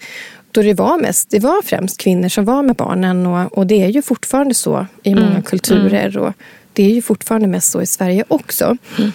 då 0.52 0.62
det 0.62 0.73
var, 0.73 1.02
mest, 1.02 1.30
det 1.30 1.39
var 1.39 1.62
främst 1.62 1.97
kvinnor 1.97 2.30
som 2.30 2.45
var 2.45 2.63
med 2.63 2.76
barnen 2.76 3.28
och, 3.28 3.58
och 3.58 3.67
det 3.67 3.84
är 3.84 3.89
ju 3.89 4.02
fortfarande 4.02 4.54
så 4.54 4.86
i 5.04 5.15
många 5.15 5.28
mm, 5.28 5.43
kulturer 5.43 6.08
mm. 6.08 6.23
och 6.23 6.34
det 6.73 6.84
är 6.84 6.89
ju 6.89 7.02
fortfarande 7.02 7.47
mest 7.47 7.71
så 7.71 7.82
i 7.82 7.86
Sverige 7.86 8.23
också. 8.28 8.78
Mm. 8.97 9.12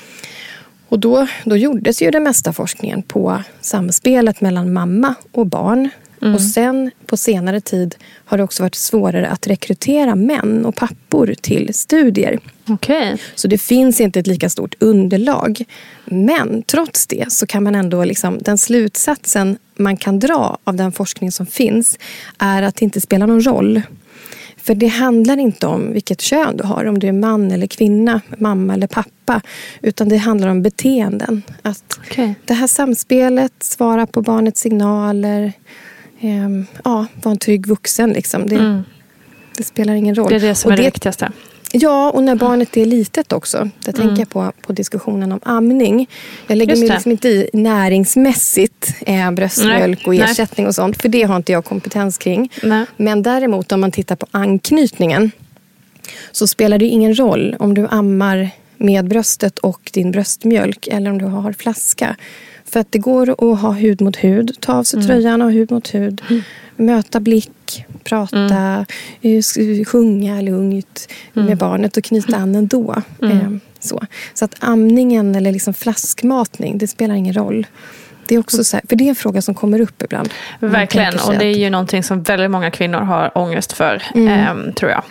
Och 0.88 0.98
då, 0.98 1.26
då 1.44 1.56
gjordes 1.56 2.02
ju 2.02 2.10
den 2.10 2.22
mesta 2.22 2.52
forskningen 2.52 3.02
på 3.02 3.42
samspelet 3.60 4.40
mellan 4.40 4.72
mamma 4.72 5.14
och 5.32 5.46
barn. 5.46 5.90
Mm. 6.22 6.34
Och 6.34 6.42
sen 6.42 6.90
på 7.06 7.16
senare 7.16 7.60
tid 7.60 7.94
har 8.24 8.38
det 8.38 8.44
också 8.44 8.62
varit 8.62 8.74
svårare 8.74 9.28
att 9.28 9.46
rekrytera 9.46 10.14
män 10.14 10.64
och 10.64 10.76
pappor 10.76 11.34
till 11.40 11.74
studier. 11.74 12.38
Okay. 12.68 13.16
Så 13.34 13.48
det 13.48 13.58
finns 13.58 14.00
inte 14.00 14.20
ett 14.20 14.26
lika 14.26 14.50
stort 14.50 14.74
underlag. 14.78 15.64
Men 16.04 16.62
trots 16.62 17.06
det 17.06 17.32
så 17.32 17.46
kan 17.46 17.62
man 17.62 17.74
ändå, 17.74 18.04
liksom, 18.04 18.38
den 18.40 18.58
slutsatsen 18.58 19.58
man 19.76 19.96
kan 19.96 20.18
dra 20.18 20.58
av 20.64 20.76
den 20.76 20.92
forskning 20.92 21.32
som 21.32 21.46
finns 21.46 21.98
är 22.38 22.62
att 22.62 22.76
det 22.76 22.84
inte 22.84 23.00
spelar 23.00 23.26
någon 23.26 23.46
roll. 23.46 23.82
För 24.56 24.74
det 24.74 24.86
handlar 24.86 25.36
inte 25.36 25.66
om 25.66 25.92
vilket 25.92 26.20
kön 26.20 26.56
du 26.56 26.64
har, 26.64 26.84
om 26.84 26.98
du 26.98 27.08
är 27.08 27.12
man 27.12 27.50
eller 27.50 27.66
kvinna, 27.66 28.20
mamma 28.38 28.74
eller 28.74 28.86
pappa. 28.86 29.40
Utan 29.80 30.08
det 30.08 30.16
handlar 30.16 30.48
om 30.48 30.62
beteenden. 30.62 31.42
Att 31.62 31.98
okay. 32.00 32.34
Det 32.44 32.54
här 32.54 32.66
samspelet, 32.66 33.52
svara 33.58 34.06
på 34.06 34.22
barnets 34.22 34.60
signaler, 34.60 35.52
eh, 36.22 36.48
ja, 36.84 37.06
vara 37.22 37.32
en 37.32 37.38
trygg 37.38 37.66
vuxen. 37.66 38.10
Liksom. 38.10 38.48
Det, 38.48 38.56
mm. 38.56 38.82
det, 39.56 39.64
spelar 39.64 39.94
ingen 39.94 40.14
roll. 40.14 40.28
Det 40.28 40.36
är 40.36 40.40
det 40.40 40.54
som 40.54 40.68
och 40.68 40.72
är 40.72 40.76
det, 40.76 40.82
det 40.82 40.86
viktigaste. 40.86 41.32
Ja, 41.74 42.10
och 42.10 42.22
när 42.22 42.34
barnet 42.34 42.76
är 42.76 42.86
litet 42.86 43.32
också. 43.32 43.70
Där 43.84 43.94
mm. 43.94 44.06
tänker 44.06 44.20
jag 44.20 44.28
på, 44.28 44.52
på 44.66 44.72
diskussionen 44.72 45.32
om 45.32 45.40
amning. 45.42 46.08
Jag 46.46 46.58
lägger 46.58 46.76
mig 46.76 46.88
liksom 46.88 47.12
inte 47.12 47.28
i 47.28 47.50
näringsmässigt 47.52 48.94
eh, 49.06 49.30
bröstmjölk 49.30 50.06
Nej. 50.06 50.20
och 50.20 50.30
ersättning 50.30 50.64
Nej. 50.64 50.68
och 50.68 50.74
sånt. 50.74 51.02
För 51.02 51.08
det 51.08 51.22
har 51.22 51.36
inte 51.36 51.52
jag 51.52 51.64
kompetens 51.64 52.18
kring. 52.18 52.52
Nej. 52.62 52.86
Men 52.96 53.22
däremot 53.22 53.72
om 53.72 53.80
man 53.80 53.92
tittar 53.92 54.16
på 54.16 54.26
anknytningen. 54.30 55.30
Så 56.32 56.46
spelar 56.46 56.78
det 56.78 56.86
ingen 56.86 57.18
roll 57.18 57.56
om 57.58 57.74
du 57.74 57.86
ammar 57.90 58.50
med 58.76 59.08
bröstet 59.08 59.58
och 59.58 59.90
din 59.92 60.10
bröstmjölk. 60.10 60.86
Eller 60.86 61.10
om 61.10 61.18
du 61.18 61.24
har 61.24 61.52
flaska. 61.52 62.16
För 62.72 62.80
att 62.80 62.92
det 62.92 62.98
går 62.98 63.30
att 63.30 63.60
ha 63.60 63.70
hud 63.70 64.00
mot 64.00 64.16
hud, 64.16 64.56
ta 64.60 64.72
av 64.74 64.84
sig 64.84 64.96
mm. 64.96 65.06
tröjan 65.06 65.42
och 65.42 65.46
ha 65.46 65.52
hud 65.52 65.70
mot 65.70 65.94
hud. 65.94 66.22
Mm. 66.30 66.42
Möta 66.76 67.20
blick, 67.20 67.84
prata, 68.04 68.36
mm. 68.36 68.84
Eh, 69.22 69.84
sjunga 69.84 70.40
lugnt 70.40 71.08
mm. 71.36 71.46
med 71.46 71.58
barnet 71.58 71.96
och 71.96 72.04
knyta 72.04 72.36
an 72.36 72.54
ändå. 72.54 73.02
Mm. 73.22 73.38
Eh, 73.38 73.50
så. 73.80 74.02
så 74.34 74.44
att 74.44 74.56
amningen 74.60 75.34
eller 75.34 75.52
liksom 75.52 75.74
flaskmatning, 75.74 76.78
det 76.78 76.86
spelar 76.86 77.14
ingen 77.14 77.34
roll. 77.34 77.66
Det 78.26 78.34
är, 78.34 78.38
också 78.38 78.64
så 78.64 78.76
här, 78.76 78.84
för 78.88 78.96
det 78.96 79.04
är 79.04 79.08
en 79.08 79.14
fråga 79.14 79.42
som 79.42 79.54
kommer 79.54 79.80
upp 79.80 80.02
ibland. 80.02 80.30
Verkligen, 80.60 81.14
och 81.26 81.34
det 81.38 81.46
är 81.46 81.58
ju 81.58 81.70
någonting 81.70 82.02
som 82.02 82.22
väldigt 82.22 82.50
många 82.50 82.70
kvinnor 82.70 82.98
har 82.98 83.38
ångest 83.38 83.72
för, 83.72 84.02
mm. 84.14 84.28
eh, 84.68 84.74
tror 84.74 84.90
jag. 84.90 85.04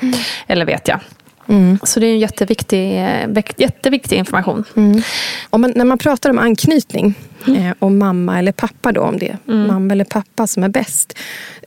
Eller 0.48 0.66
vet 0.66 0.88
jag. 0.88 1.00
Mm. 1.52 1.80
Så 1.84 2.00
det 2.00 2.08
är 2.08 2.14
en 2.14 2.20
jätteviktig, 2.20 2.98
eh, 2.98 3.44
jätteviktig 3.58 4.18
information. 4.18 4.64
Mm. 4.76 5.02
Man, 5.52 5.74
när 5.76 5.86
man 5.86 5.98
pratar 5.98 6.30
om 6.30 6.40
anknytning 6.40 7.14
mm. 7.48 7.66
eh, 7.66 7.74
och 7.80 7.92
mamma 7.92 8.40
eller 8.40 8.52
pappa 8.52 8.92
då, 8.92 9.02
om 9.02 9.20
det 9.20 9.28
är 9.28 9.38
mm. 9.48 9.68
mamma 9.68 9.94
eller 9.94 10.06
pappa 10.06 10.48
som 10.48 10.64
är 10.64 10.70
bäst. 10.70 11.18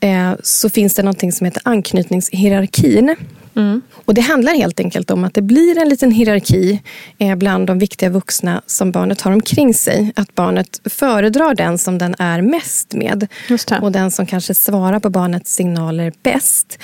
Eh, 0.01 0.33
så 0.43 0.71
finns 0.71 0.95
det 0.95 1.03
någonting 1.03 1.33
som 1.33 1.45
heter 1.45 1.63
anknytningshierarkin. 1.65 3.17
Mm. 3.57 3.83
Och 4.05 4.15
Det 4.15 4.21
handlar 4.21 4.55
helt 4.55 4.81
enkelt 4.81 5.11
om 5.11 5.25
att 5.25 5.35
det 5.35 5.43
blir 5.43 5.79
en 5.79 5.89
liten 5.89 6.11
hierarki 6.11 6.83
eh, 7.19 7.35
bland 7.35 7.67
de 7.67 7.79
viktiga 7.79 8.09
vuxna 8.09 8.63
som 8.67 8.93
barnet 8.93 9.21
har 9.21 9.33
omkring 9.33 9.75
sig. 9.75 10.13
Att 10.17 10.35
barnet 10.35 10.81
föredrar 10.85 11.55
den 11.55 11.79
som 11.79 11.99
den 11.99 12.15
är 12.19 12.43
mest 12.43 12.95
med. 12.95 13.27
Och 13.83 13.93
den 13.93 14.11
som 14.11 14.27
kanske 14.27 14.55
svarar 14.55 15.01
på 15.01 15.11
barnets 15.11 15.55
signaler 15.55 16.13
bäst. 16.23 16.79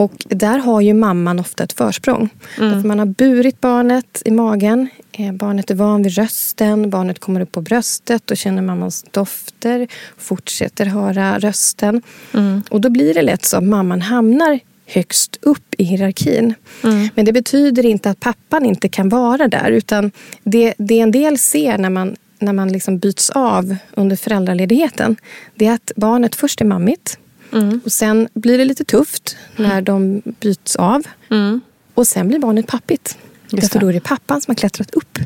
Och 0.00 0.12
där 0.28 0.58
har 0.58 0.80
ju 0.80 0.94
mamman 0.94 1.40
ofta 1.40 1.64
ett 1.64 1.72
försprång. 1.72 2.28
Mm. 2.58 2.88
man 2.88 2.98
har 2.98 3.06
burit 3.06 3.60
barnet 3.60 4.22
i 4.24 4.30
magen. 4.30 4.88
Eh, 5.12 5.32
barnet 5.32 5.70
är 5.70 5.74
van 5.74 6.02
vid 6.02 6.14
rösten. 6.14 6.90
Barnet 6.90 7.18
kommer 7.18 7.40
upp 7.40 7.52
på 7.52 7.60
bröstet 7.60 8.30
och 8.30 8.36
känner 8.36 8.62
mammans 8.62 9.04
dofter. 9.10 9.88
Fortsätter 10.18 10.86
höra 10.86 11.38
rösten. 11.38 12.02
Mm. 12.34 12.62
Och 12.70 12.80
då 12.80 12.90
blir 12.90 13.14
det 13.14 13.22
lätt 13.22 13.44
så 13.44 13.56
att 13.56 13.64
mamman 13.64 14.00
hamnar 14.00 14.60
högst 14.86 15.38
upp 15.42 15.74
i 15.78 15.84
hierarkin. 15.84 16.54
Mm. 16.84 17.08
Men 17.14 17.24
det 17.24 17.32
betyder 17.32 17.86
inte 17.86 18.10
att 18.10 18.20
pappan 18.20 18.66
inte 18.66 18.88
kan 18.88 19.08
vara 19.08 19.48
där. 19.48 19.70
Utan 19.70 20.10
det, 20.44 20.74
det 20.78 21.00
en 21.00 21.10
del 21.10 21.38
ser 21.38 21.78
när 21.78 21.90
man, 21.90 22.16
när 22.38 22.52
man 22.52 22.72
liksom 22.72 22.98
byts 22.98 23.30
av 23.30 23.76
under 23.94 24.16
föräldraledigheten 24.16 25.16
det 25.54 25.66
är 25.66 25.72
att 25.72 25.92
barnet 25.96 26.36
först 26.36 26.60
är 26.60 26.64
mammigt. 26.64 27.18
Mm. 27.52 27.80
Och 27.84 27.92
sen 27.92 28.28
blir 28.34 28.58
det 28.58 28.64
lite 28.64 28.84
tufft 28.84 29.36
när 29.56 29.82
de 29.82 30.22
byts 30.24 30.76
av. 30.76 31.02
Mm. 31.30 31.60
Och 31.94 32.06
sen 32.06 32.28
blir 32.28 32.38
barnet 32.38 32.66
pappigt. 32.66 33.18
Just 33.50 33.62
Därför 33.62 33.80
då 33.80 33.88
är 33.88 33.92
det 33.92 34.00
pappan 34.00 34.40
som 34.40 34.50
har 34.50 34.56
klättrat 34.56 34.90
upp. 34.90 35.18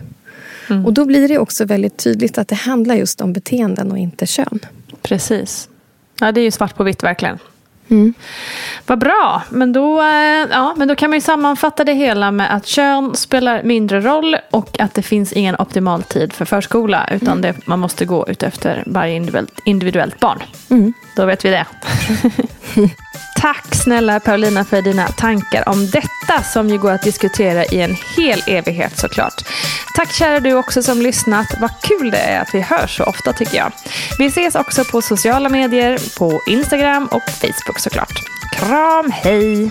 Mm. 0.70 0.86
Och 0.86 0.92
då 0.92 1.04
blir 1.04 1.28
det 1.28 1.38
också 1.38 1.64
väldigt 1.64 1.96
tydligt 1.96 2.38
att 2.38 2.48
det 2.48 2.54
handlar 2.54 2.94
just 2.94 3.20
om 3.20 3.32
beteenden 3.32 3.92
och 3.92 3.98
inte 3.98 4.26
kön. 4.26 4.58
Precis. 5.02 5.68
Ja, 6.20 6.32
det 6.32 6.40
är 6.40 6.44
ju 6.44 6.50
svart 6.50 6.76
på 6.76 6.84
vitt 6.84 7.02
verkligen. 7.02 7.38
Mm. 7.90 8.14
Vad 8.86 8.98
bra. 8.98 9.42
Men 9.50 9.72
då, 9.72 10.00
eh, 10.00 10.46
ja, 10.50 10.74
men 10.76 10.88
då 10.88 10.94
kan 10.94 11.10
man 11.10 11.16
ju 11.16 11.20
sammanfatta 11.20 11.84
det 11.84 11.92
hela 11.92 12.30
med 12.30 12.54
att 12.54 12.66
kön 12.66 13.16
spelar 13.16 13.62
mindre 13.62 14.00
roll 14.00 14.36
och 14.50 14.80
att 14.80 14.94
det 14.94 15.02
finns 15.02 15.32
ingen 15.32 15.56
optimal 15.58 16.02
tid 16.02 16.32
för 16.32 16.44
förskola. 16.44 17.08
Utan 17.10 17.38
mm. 17.38 17.42
det, 17.42 17.66
man 17.66 17.78
måste 17.78 18.04
gå 18.04 18.28
ut 18.28 18.42
efter 18.42 18.82
varje 18.86 19.14
individuellt, 19.14 19.60
individuellt 19.64 20.20
barn. 20.20 20.42
Mm. 20.70 20.92
Då 21.16 21.24
vet 21.24 21.44
vi 21.44 21.50
det. 21.50 21.66
Tack 23.44 23.74
snälla 23.74 24.20
Paulina 24.20 24.64
för 24.64 24.82
dina 24.82 25.08
tankar 25.08 25.68
om 25.68 25.90
detta 25.90 26.42
som 26.42 26.68
ju 26.68 26.78
går 26.78 26.92
att 26.92 27.02
diskutera 27.02 27.64
i 27.64 27.80
en 27.80 27.96
hel 28.16 28.42
evighet 28.46 28.98
såklart. 28.98 29.34
Tack 29.96 30.12
kära 30.12 30.40
du 30.40 30.54
också 30.54 30.82
som 30.82 31.02
lyssnat. 31.02 31.46
Vad 31.60 31.70
kul 31.82 32.10
det 32.10 32.18
är 32.18 32.40
att 32.40 32.54
vi 32.54 32.60
hörs 32.60 32.96
så 32.96 33.04
ofta 33.04 33.32
tycker 33.32 33.56
jag. 33.56 33.72
Vi 34.18 34.26
ses 34.26 34.54
också 34.54 34.84
på 34.84 35.02
sociala 35.02 35.48
medier, 35.48 36.18
på 36.18 36.40
Instagram 36.46 37.06
och 37.10 37.22
Facebook 37.40 37.78
såklart. 37.78 38.12
Kram, 38.52 39.10
hej! 39.10 39.70